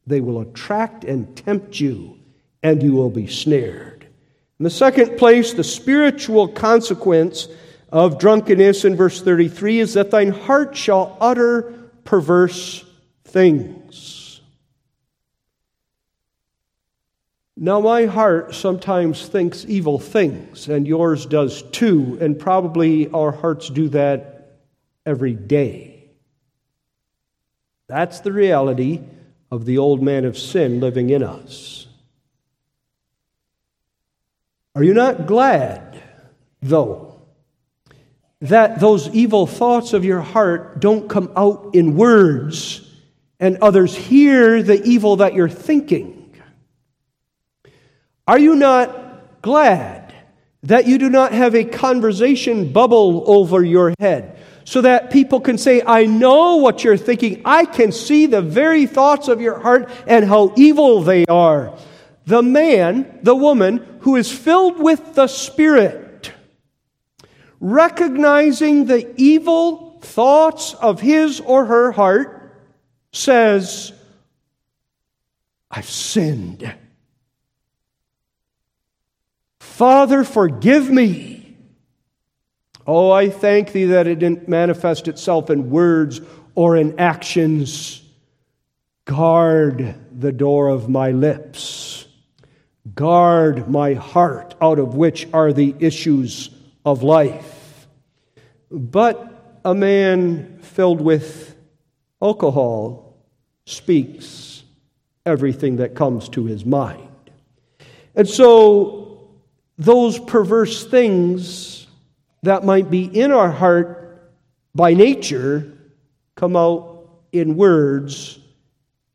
[0.07, 2.17] they will attract and tempt you,
[2.63, 4.07] and you will be snared.
[4.59, 7.47] In the second place, the spiritual consequence
[7.91, 12.85] of drunkenness in verse 33 is that thine heart shall utter perverse
[13.23, 13.78] things.
[17.61, 23.69] Now, my heart sometimes thinks evil things, and yours does too, and probably our hearts
[23.69, 24.55] do that
[25.05, 26.09] every day.
[27.87, 29.01] That's the reality
[29.51, 31.85] of the old man of sin living in us.
[34.73, 36.01] Are you not glad,
[36.61, 37.23] though,
[38.39, 42.89] that those evil thoughts of your heart don't come out in words
[43.37, 46.18] and others hear the evil that you're thinking?
[48.29, 50.13] Are you not glad
[50.61, 55.57] that you do not have a conversation bubble over your head so that people can
[55.57, 57.41] say, I know what you're thinking.
[57.43, 61.75] I can see the very thoughts of your heart and how evil they are.
[62.27, 66.31] The man, the woman who is filled with the Spirit,
[67.59, 72.53] recognizing the evil thoughts of his or her heart,
[73.11, 73.91] says,
[75.71, 76.71] I've sinned.
[79.79, 81.55] Father, forgive me.
[82.85, 86.19] Oh, I thank thee that it didn't manifest itself in words
[86.53, 88.01] or in actions.
[89.05, 92.05] Guard the door of my lips.
[92.93, 96.49] Guard my heart, out of which are the issues
[96.83, 97.87] of life.
[98.69, 101.55] But a man filled with
[102.21, 103.15] alcohol
[103.65, 104.61] speaks
[105.25, 107.31] everything that comes to his mind.
[108.13, 108.98] And so
[109.79, 111.87] those perverse things
[112.43, 114.29] that might be in our heart
[114.75, 115.71] by nature
[116.35, 118.39] come out in words,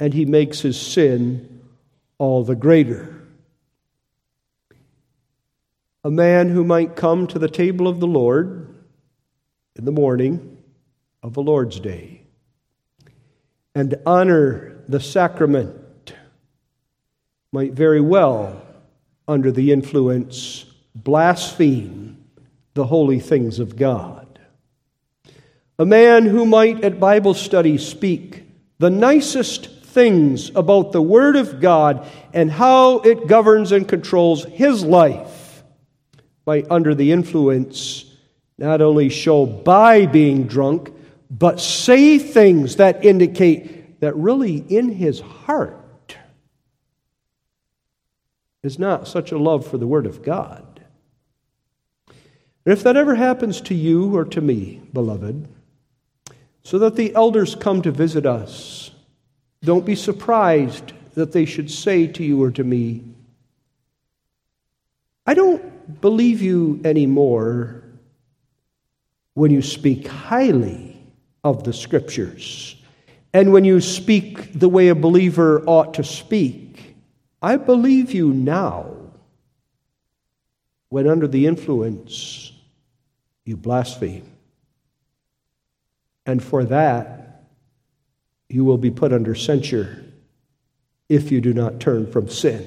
[0.01, 1.61] and he makes his sin
[2.19, 3.15] all the greater.
[6.03, 8.75] A man who might come to the table of the Lord
[9.77, 10.59] in the morning
[11.23, 12.23] of the Lord's Day
[13.75, 16.15] and honor the sacrament
[17.53, 18.64] might very well,
[19.27, 22.25] under the influence, blaspheme
[22.75, 24.39] the holy things of God.
[25.79, 28.45] A man who might at Bible study speak
[28.79, 34.85] the nicest things about the Word of God and how it governs and controls his
[34.85, 35.63] life
[36.47, 38.05] might, under the influence,
[38.59, 40.93] not only show by being drunk,
[41.31, 45.84] but say things that indicate that really in his heart
[48.65, 50.81] is not such a love for the Word of God.
[52.65, 55.49] And if that ever happens to you or to me, beloved,
[56.63, 58.91] so that the elders come to visit us,
[59.63, 63.03] don't be surprised that they should say to you or to me,
[65.27, 67.83] I don't believe you anymore
[69.35, 70.97] when you speak highly
[71.43, 72.77] of the Scriptures
[73.35, 76.64] and when you speak the way a believer ought to speak.
[77.45, 78.91] I believe you now
[80.89, 82.53] when under the influence
[83.45, 84.33] you blaspheme.
[86.25, 87.45] And for that,
[88.49, 90.07] you will be put under censure
[91.11, 92.67] if you do not turn from sin.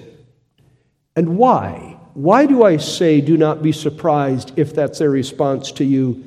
[1.16, 1.98] And why?
[2.14, 6.24] Why do I say do not be surprised if that's their response to you?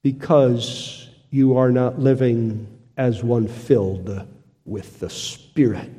[0.00, 4.26] Because you are not living as one filled
[4.64, 5.90] with the Spirit.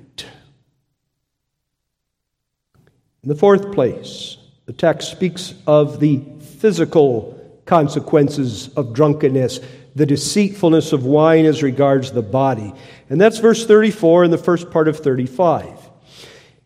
[3.25, 6.21] In the fourth place, the text speaks of the
[6.59, 7.31] physical
[7.65, 9.61] consequences of drunkenness,
[9.95, 12.71] the deceitfulness of wine as regards the body.
[13.09, 15.89] And that's verse 34 and the first part of 35.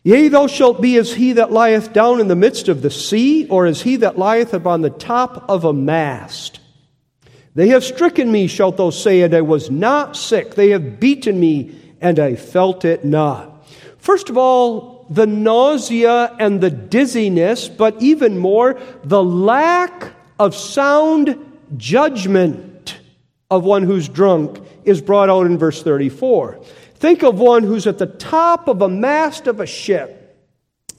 [0.02, 3.48] Yea, thou shalt be as he that lieth down in the midst of the sea,
[3.48, 6.60] or as he that lieth upon the top of a mast.
[7.54, 10.56] They have stricken me, shalt thou say, and I was not sick.
[10.56, 13.66] They have beaten me, and I felt it not.
[13.96, 21.36] First of all, the nausea and the dizziness, but even more, the lack of sound
[21.76, 22.98] judgment
[23.50, 26.60] of one who's drunk is brought out in verse 34.
[26.94, 30.16] Think of one who's at the top of a mast of a ship,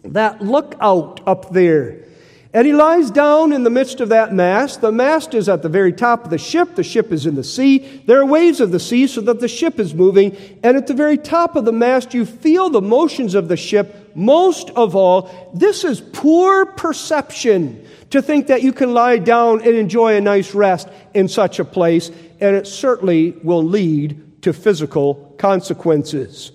[0.04, 2.06] that lookout up there.
[2.54, 4.82] And he lies down in the midst of that mast.
[4.82, 6.76] The mast is at the very top of the ship.
[6.76, 8.04] The ship is in the sea.
[8.06, 10.36] There are waves of the sea so that the ship is moving.
[10.62, 14.12] And at the very top of the mast, you feel the motions of the ship.
[14.16, 19.76] Most of all, this is poor perception to think that you can lie down and
[19.76, 22.10] enjoy a nice rest in such a place,
[22.42, 26.52] and it certainly will lead to physical consequences.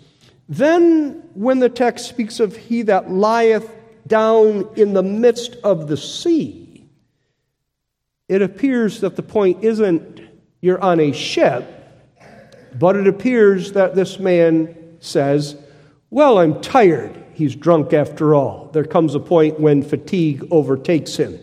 [0.49, 3.70] Then, when the text speaks of he that lieth
[4.07, 6.88] down in the midst of the sea,
[8.28, 10.20] it appears that the point isn't
[10.61, 11.64] you're on a ship,
[12.78, 15.57] but it appears that this man says,
[16.11, 17.24] Well, I'm tired.
[17.34, 18.70] He's drunk after all.
[18.72, 21.38] There comes a point when fatigue overtakes him.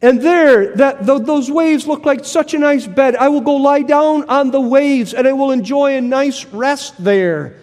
[0.00, 3.16] And there, that, those waves look like such a nice bed.
[3.16, 7.02] I will go lie down on the waves and I will enjoy a nice rest
[7.02, 7.56] there.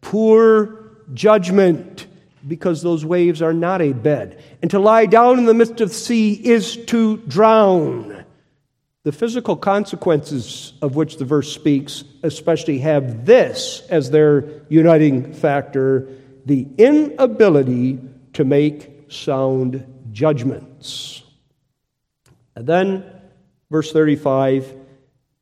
[0.00, 2.06] Poor judgment,
[2.46, 4.42] because those waves are not a bed.
[4.62, 8.24] And to lie down in the midst of the sea is to drown.
[9.04, 16.08] The physical consequences of which the verse speaks, especially, have this as their uniting factor
[16.44, 18.00] the inability
[18.32, 21.22] to make sound judgments.
[22.54, 23.04] And then,
[23.70, 24.74] verse 35,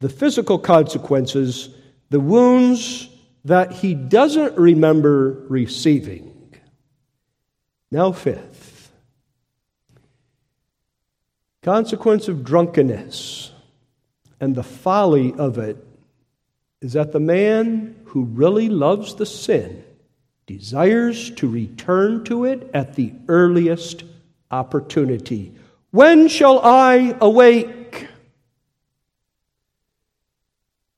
[0.01, 1.70] the physical consequences,
[2.11, 3.09] the wounds
[3.44, 6.30] that he doesn't remember receiving.
[7.91, 8.93] Now, fifth,
[11.62, 13.51] consequence of drunkenness
[14.41, 15.76] and the folly of it
[16.80, 19.84] is that the man who really loves the sin
[20.47, 24.05] desires to return to it at the earliest
[24.51, 25.53] opportunity.
[25.91, 27.80] When shall I awake?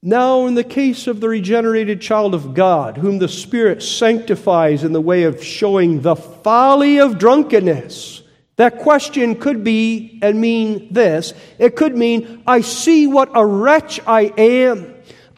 [0.04, 4.92] Now, in the case of the regenerated child of God, whom the Spirit sanctifies in
[4.92, 8.22] the way of showing the folly of drunkenness,
[8.56, 11.34] that question could be and mean this.
[11.56, 14.91] It could mean, I see what a wretch I am.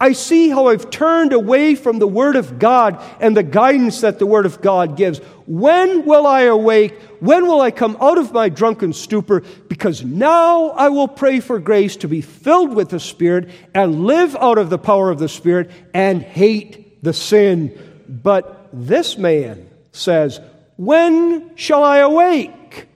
[0.04, 4.18] I see how I've turned away from the Word of God and the guidance that
[4.18, 5.16] the Word of God gives.
[5.46, 7.00] When will I awake?
[7.20, 9.40] When will I come out of my drunken stupor?
[9.66, 14.36] Because now I will pray for grace to be filled with the Spirit and live
[14.36, 17.72] out of the power of the Spirit and hate the sin.
[18.06, 20.38] But this man says,
[20.76, 22.88] When shall I awake?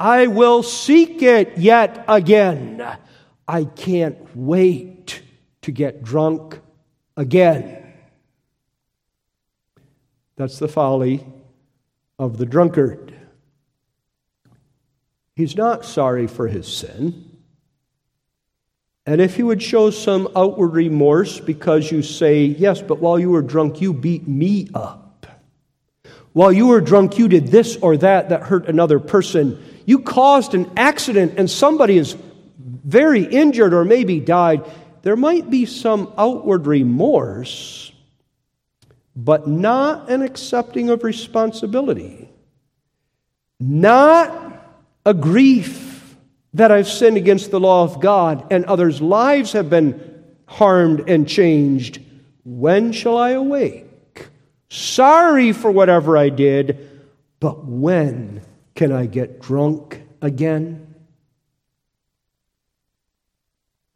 [0.00, 2.84] I will seek it yet again.
[3.46, 4.95] I can't wait
[5.66, 6.60] to get drunk
[7.16, 7.92] again.
[10.36, 11.26] That's the folly
[12.20, 13.12] of the drunkard.
[15.34, 17.38] He's not sorry for his sin.
[19.06, 23.30] And if he would show some outward remorse because you say, Yes, but while you
[23.30, 25.26] were drunk, you beat me up.
[26.32, 29.60] While you were drunk, you did this or that that hurt another person.
[29.84, 32.16] You caused an accident and somebody is
[32.56, 34.64] very injured or maybe died.
[35.06, 37.92] There might be some outward remorse,
[39.14, 42.28] but not an accepting of responsibility.
[43.60, 44.66] Not
[45.04, 46.16] a grief
[46.54, 51.28] that I've sinned against the law of God and others' lives have been harmed and
[51.28, 52.00] changed.
[52.44, 54.26] When shall I awake?
[54.70, 57.06] Sorry for whatever I did,
[57.38, 58.42] but when
[58.74, 60.96] can I get drunk again?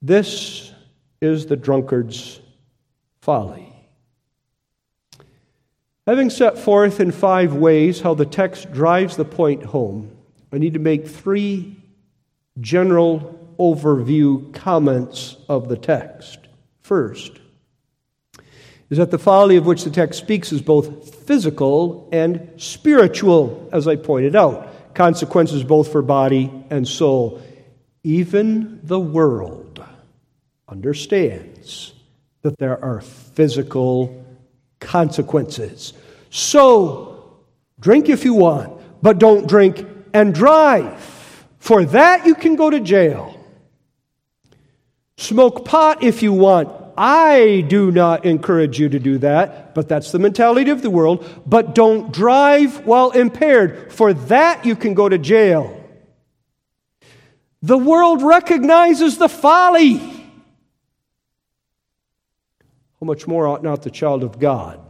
[0.00, 0.69] This
[1.20, 2.40] is the drunkard's
[3.20, 3.66] folly.
[6.06, 10.10] Having set forth in five ways how the text drives the point home,
[10.52, 11.76] I need to make three
[12.60, 16.38] general overview comments of the text.
[16.80, 17.38] First,
[18.88, 23.86] is that the folly of which the text speaks is both physical and spiritual, as
[23.86, 24.94] I pointed out.
[24.94, 27.40] Consequences both for body and soul.
[28.02, 29.69] Even the world
[30.70, 31.92] understands
[32.42, 34.24] that there are physical
[34.78, 35.92] consequences.
[36.30, 37.40] So,
[37.78, 40.98] drink if you want, but don't drink and drive.
[41.58, 43.36] For that, you can go to jail.
[45.18, 46.76] Smoke pot if you want.
[46.96, 51.26] I do not encourage you to do that, but that's the mentality of the world.
[51.46, 53.92] But don't drive while impaired.
[53.92, 55.76] For that, you can go to jail.
[57.62, 60.19] The world recognizes the folly.
[63.00, 64.80] How much more ought not the child of God?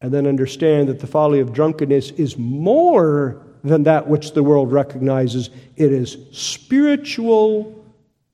[0.00, 4.70] And then understand that the folly of drunkenness is more than that which the world
[4.70, 5.50] recognizes.
[5.76, 7.84] It is spiritual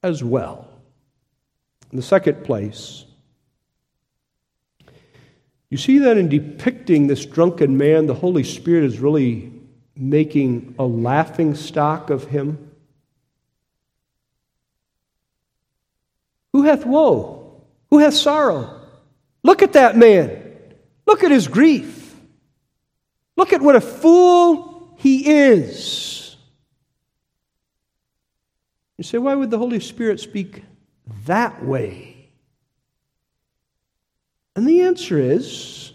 [0.02, 0.68] as well.
[1.90, 3.04] In the second place,
[5.70, 9.50] you see that in depicting this drunken man, the Holy Spirit is really
[9.96, 12.70] making a laughing stock of him.
[16.52, 17.43] Who hath woe?
[17.94, 18.80] Who hath sorrow?
[19.44, 20.42] Look at that man.
[21.06, 22.12] Look at his grief.
[23.36, 26.36] Look at what a fool he is.
[28.98, 30.64] You say, why would the Holy Spirit speak
[31.26, 32.30] that way?
[34.56, 35.92] And the answer is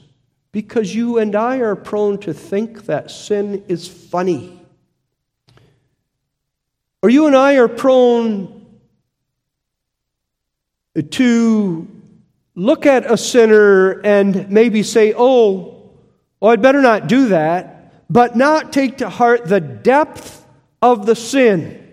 [0.53, 4.57] because you and I are prone to think that sin is funny.
[7.01, 8.58] Or you and I are prone
[11.01, 11.87] to
[12.55, 15.91] look at a sinner and maybe say, oh,
[16.41, 17.79] oh, I'd better not do that
[18.09, 20.45] but not take to heart the depth
[20.81, 21.85] of the sin.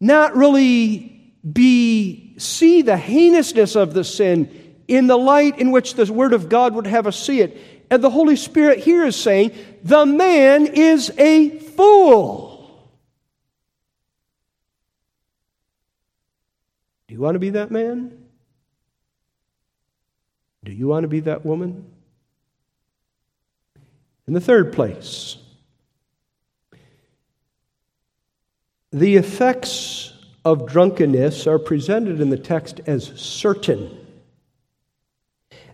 [0.00, 6.12] Not really be see the heinousness of the sin in the light in which the
[6.12, 7.56] word of God would have us see it.
[7.90, 9.52] And the Holy Spirit here is saying,
[9.84, 12.49] the man is a fool.
[17.10, 18.16] Do you want to be that man?
[20.62, 21.84] Do you want to be that woman?
[24.28, 25.36] In the third place,
[28.92, 30.12] the effects
[30.44, 34.06] of drunkenness are presented in the text as certain.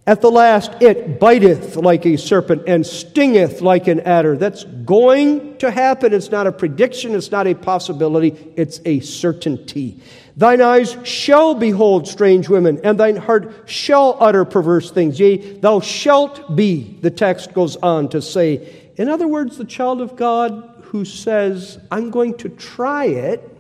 [0.07, 4.39] At the last, it biteth like a serpent and stingeth like an adder.
[4.39, 6.15] That's going to happen.
[6.15, 10.01] It's not a prediction, it's not a possibility, it's a certainty.
[10.37, 15.19] Thine eyes shall behold strange women, and thine heart shall utter perverse things.
[15.19, 18.91] Yea, thou shalt be, the text goes on to say.
[18.97, 23.53] In other words, the child of God who says, I'm going to try it,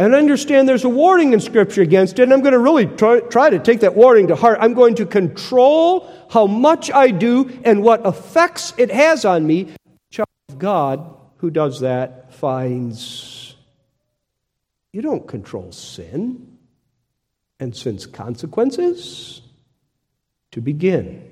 [0.00, 3.18] and understand there's a warning in Scripture against it, and I'm going to really try,
[3.18, 4.58] try, to take that warning to heart.
[4.60, 9.64] I'm going to control how much I do and what effects it has on me.
[9.64, 9.72] The
[10.12, 13.37] Child of God who does that finds
[14.98, 16.58] you don't control sin.
[17.60, 19.42] and sin's consequences
[20.50, 21.22] to begin.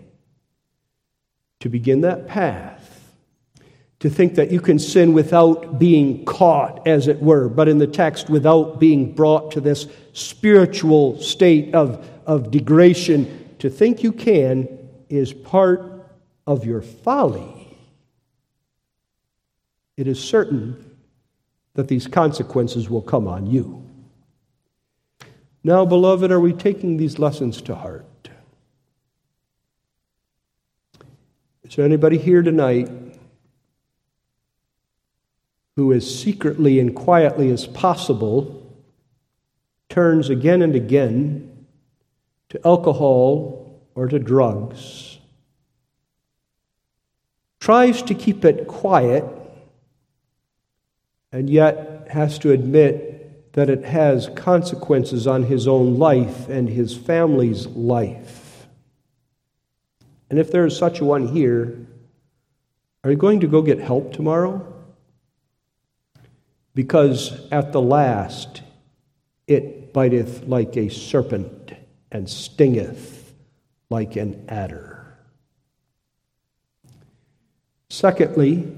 [1.61, 3.13] To begin that path.
[4.01, 7.89] To think that you can sin without being caught, as it were, but in the
[7.89, 13.57] text, without being brought to this spiritual state of, of degradation.
[13.59, 14.69] To think you can
[15.09, 16.07] is part
[16.47, 17.77] of your folly.
[19.97, 20.86] It is certain
[21.77, 23.83] that these consequences will come on you.
[25.63, 28.29] Now, beloved, are we taking these lessons to heart?
[31.63, 32.89] Is there anybody here tonight
[35.75, 38.75] who, as secretly and quietly as possible,
[39.91, 41.67] turns again and again
[42.49, 45.19] to alcohol or to drugs,
[47.61, 49.25] tries to keep it quiet,
[51.33, 56.97] and yet has to admit that it has consequences on his own life and his
[56.97, 58.67] family's life.
[60.29, 61.87] And if there is such a one here,
[63.03, 64.75] are you going to go get help tomorrow?
[66.75, 68.63] Because at the last
[69.47, 71.73] it biteth like a serpent
[72.11, 73.33] and stingeth
[73.89, 75.17] like an adder.
[77.89, 78.77] Secondly,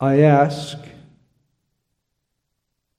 [0.00, 0.78] I ask,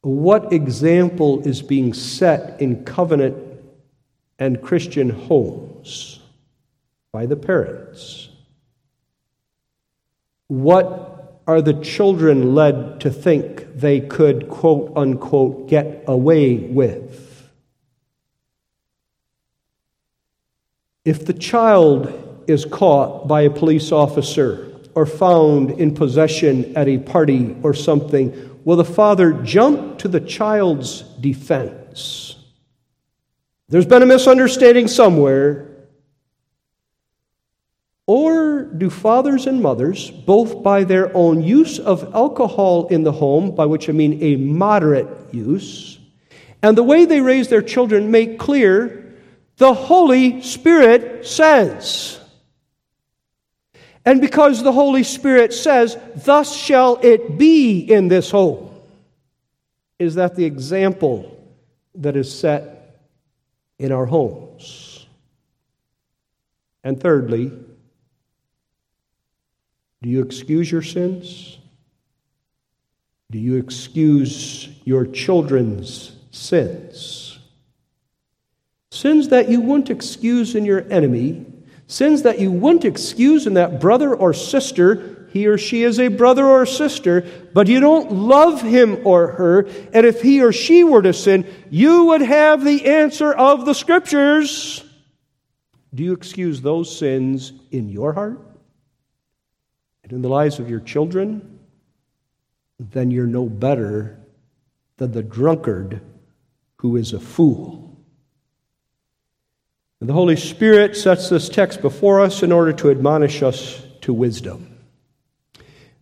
[0.02, 3.38] what example is being set in covenant
[4.38, 6.20] and Christian homes
[7.12, 8.30] by the parents?
[10.48, 17.50] What are the children led to think they could, quote unquote, get away with?
[21.04, 26.98] If the child is caught by a police officer or found in possession at a
[26.98, 32.36] party or something, will the father jump to the child's defense?
[33.70, 35.68] There's been a misunderstanding somewhere.
[38.06, 43.56] Or do fathers and mothers, both by their own use of alcohol in the home,
[43.56, 46.00] by which I mean a moderate use,
[46.62, 49.16] and the way they raise their children, make clear
[49.58, 52.20] the Holy Spirit says?
[54.06, 58.70] And because the Holy Spirit says, Thus shall it be in this home,
[60.00, 61.38] is that the example
[61.96, 63.00] that is set
[63.78, 65.06] in our homes?
[66.84, 67.52] And thirdly,
[70.02, 71.60] do you excuse your sins?
[73.30, 77.40] Do you excuse your children's sins?
[78.90, 81.46] Sins that you wouldn't excuse in your enemy
[81.92, 86.08] Sins that you wouldn't excuse in that brother or sister, he or she is a
[86.08, 90.86] brother or sister, but you don't love him or her, and if he or she
[90.86, 94.86] were to sin, you would have the answer of the scriptures.
[95.94, 98.40] Do you excuse those sins in your heart
[100.06, 101.60] and in the lives of your children?
[102.80, 104.18] Then you're no better
[104.96, 106.00] than the drunkard
[106.78, 107.91] who is a fool.
[110.04, 114.80] The Holy Spirit sets this text before us in order to admonish us to wisdom.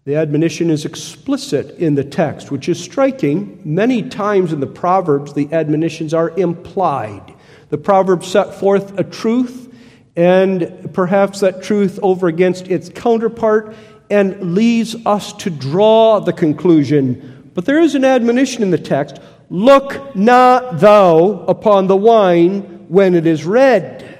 [0.05, 3.61] The admonition is explicit in the text, which is striking.
[3.65, 7.35] Many times in the Proverbs, the admonitions are implied.
[7.71, 9.69] The Proverbs set forth a truth,
[10.15, 13.75] and perhaps that truth over against its counterpart,
[14.09, 17.51] and leads us to draw the conclusion.
[17.53, 19.19] But there is an admonition in the text
[19.49, 24.17] Look not thou upon the wine when it is red.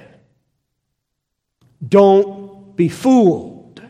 [1.86, 3.82] Don't be fooled.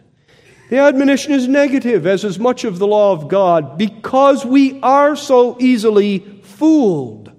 [0.70, 5.16] The admonition is negative, as is much of the law of God, because we are
[5.16, 7.32] so easily fooled.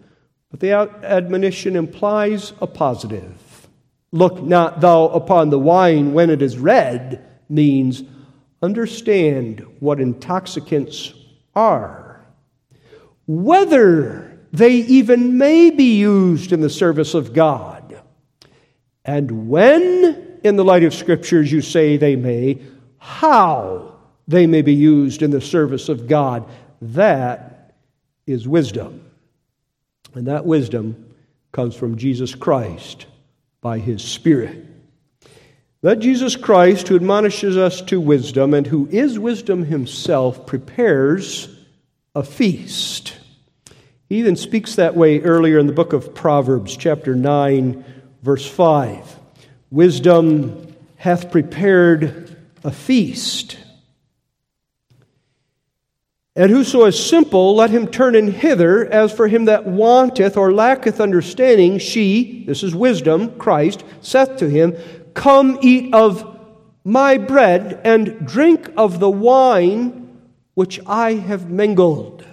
[0.52, 3.70] But the admonition implies a positive.
[4.12, 8.04] Look not thou upon the wine when it is red, means
[8.62, 11.14] understand what intoxicants
[11.56, 12.26] are.
[13.26, 18.02] Whether they even may be used in the service of God.
[19.06, 22.62] And when, in the light of Scriptures, you say they may,
[22.98, 23.96] how
[24.28, 26.48] they may be used in the service of God,
[26.82, 27.76] that
[28.28, 29.10] is wisdom.
[30.14, 31.14] And that wisdom
[31.52, 33.06] comes from Jesus Christ
[33.62, 34.66] by His Spirit.
[35.82, 41.50] That Jesus Christ, who admonishes us to wisdom and who is wisdom himself, prepares
[42.14, 43.16] a feast.
[44.12, 47.86] He even speaks that way earlier in the book of Proverbs, chapter 9,
[48.22, 49.18] verse 5.
[49.70, 53.58] Wisdom hath prepared a feast.
[56.36, 58.86] And whoso is simple, let him turn in hither.
[58.86, 64.50] As for him that wanteth or lacketh understanding, she, this is wisdom, Christ, saith to
[64.50, 64.76] him,
[65.14, 66.38] Come eat of
[66.84, 70.20] my bread and drink of the wine
[70.54, 72.28] which I have mingled.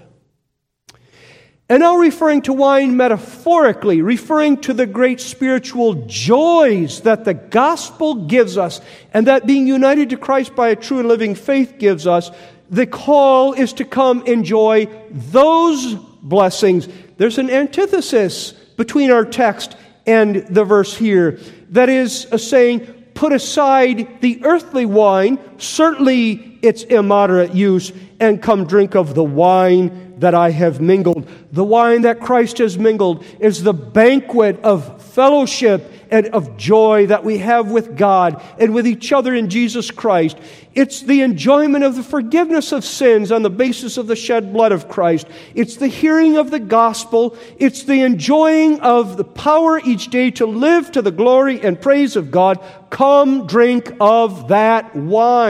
[1.71, 8.27] And now referring to wine metaphorically, referring to the great spiritual joys that the gospel
[8.27, 8.81] gives us,
[9.13, 12.31] and that being united to Christ by a true and living faith gives us,
[12.71, 16.89] the call is to come enjoy those blessings.
[17.19, 21.39] There's an antithesis between our text and the verse here.
[21.71, 28.67] That is a saying, put aside the earthly wine, certainly its immoderate use, and come
[28.67, 31.29] drink of the wine that I have mingled.
[31.53, 37.25] The wine that Christ has mingled is the banquet of fellowship and of joy that
[37.25, 40.39] we have with God and with each other in Jesus Christ.
[40.75, 44.73] It's the enjoyment of the forgiveness of sins on the basis of the shed blood
[44.73, 45.27] of Christ.
[45.55, 47.37] It's the hearing of the gospel.
[47.59, 52.17] It's the enjoying of the power each day to live to the glory and praise
[52.17, 52.65] of God.
[52.91, 55.48] Come drink of that wine.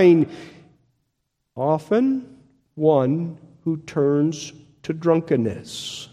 [1.57, 2.39] Often,
[2.75, 4.53] one who turns
[4.85, 6.09] to drunkenness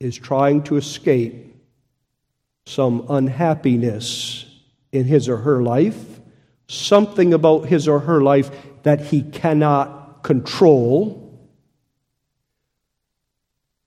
[0.00, 1.54] is trying to escape
[2.66, 4.46] some unhappiness
[4.90, 6.20] in his or her life,
[6.68, 8.50] something about his or her life
[8.82, 11.18] that he cannot control.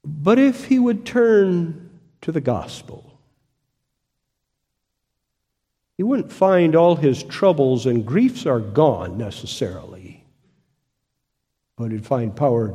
[0.04, 1.90] But if he would turn
[2.22, 3.05] to the gospel,
[5.98, 10.26] he wouldn't find all his troubles and griefs are gone necessarily,
[11.78, 12.74] but he'd find power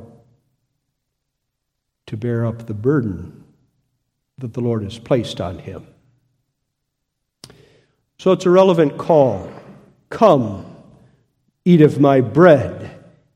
[2.06, 3.44] to bear up the burden
[4.38, 5.86] that the Lord has placed on him.
[8.18, 9.50] So it's a relevant call.
[10.08, 10.66] Come,
[11.64, 12.90] eat of my bread,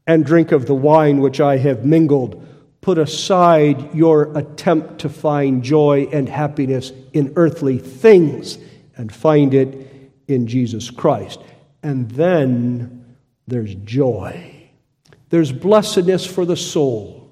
[0.07, 2.47] and drink of the wine which I have mingled.
[2.81, 8.59] Put aside your attempt to find joy and happiness in earthly things
[8.97, 11.41] and find it in Jesus Christ.
[11.83, 13.17] And then
[13.47, 14.71] there's joy,
[15.31, 17.25] there's blessedness for the soul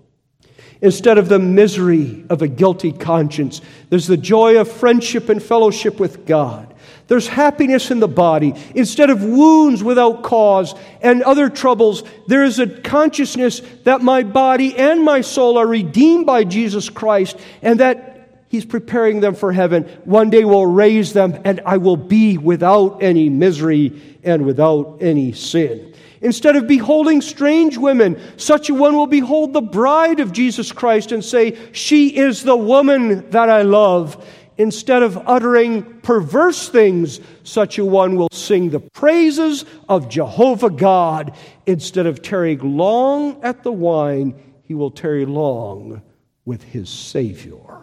[0.82, 6.00] Instead of the misery of a guilty conscience, there's the joy of friendship and fellowship
[6.00, 6.74] with God.
[7.06, 8.54] There's happiness in the body.
[8.74, 14.76] Instead of wounds without cause and other troubles, there is a consciousness that my body
[14.76, 18.11] and my soul are redeemed by Jesus Christ and that
[18.53, 19.84] He's preparing them for heaven.
[20.05, 25.32] One day will raise them and I will be without any misery and without any
[25.32, 25.94] sin.
[26.20, 31.12] Instead of beholding strange women, such a one will behold the bride of Jesus Christ
[31.12, 34.22] and say, She is the woman that I love.
[34.59, 41.34] Instead of uttering perverse things, such a one will sing the praises of Jehovah God.
[41.64, 46.03] Instead of tarrying long at the wine, he will tarry long
[46.44, 47.82] with his Savior.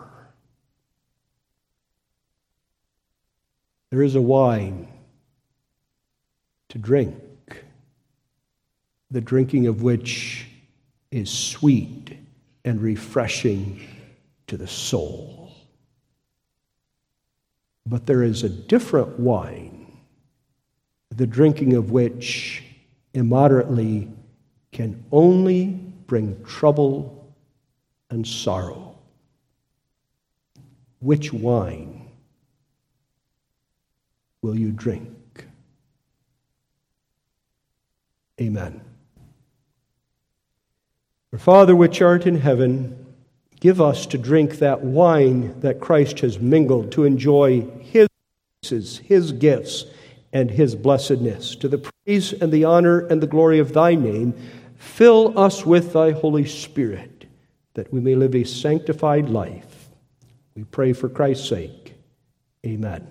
[3.90, 4.88] There is a wine
[6.70, 7.16] to drink
[9.12, 10.48] the drinking of which
[11.12, 12.18] is sweet
[12.64, 13.82] and refreshing
[14.48, 15.52] to the soul.
[17.86, 19.98] But there is a different wine,
[21.10, 22.64] the drinking of which
[23.16, 24.12] immoderately
[24.72, 25.66] can only
[26.06, 27.34] bring trouble
[28.12, 28.96] and sorrow.
[31.00, 31.99] Which wine
[34.42, 35.48] will you drink?
[38.40, 38.82] Amen.
[41.34, 43.06] Our Father which art in heaven,
[43.60, 48.08] give us to drink that wine that Christ has mingled, to enjoy his
[48.62, 49.86] graces, his gifts,
[50.32, 51.56] and his blessedness.
[51.58, 54.34] To the praise and the honor and the glory of thy name,
[54.76, 57.26] fill us with thy Holy Spirit,
[57.74, 59.90] that we may live a sanctified life.
[60.56, 61.94] We pray for Christ's sake.
[62.66, 63.08] Amen.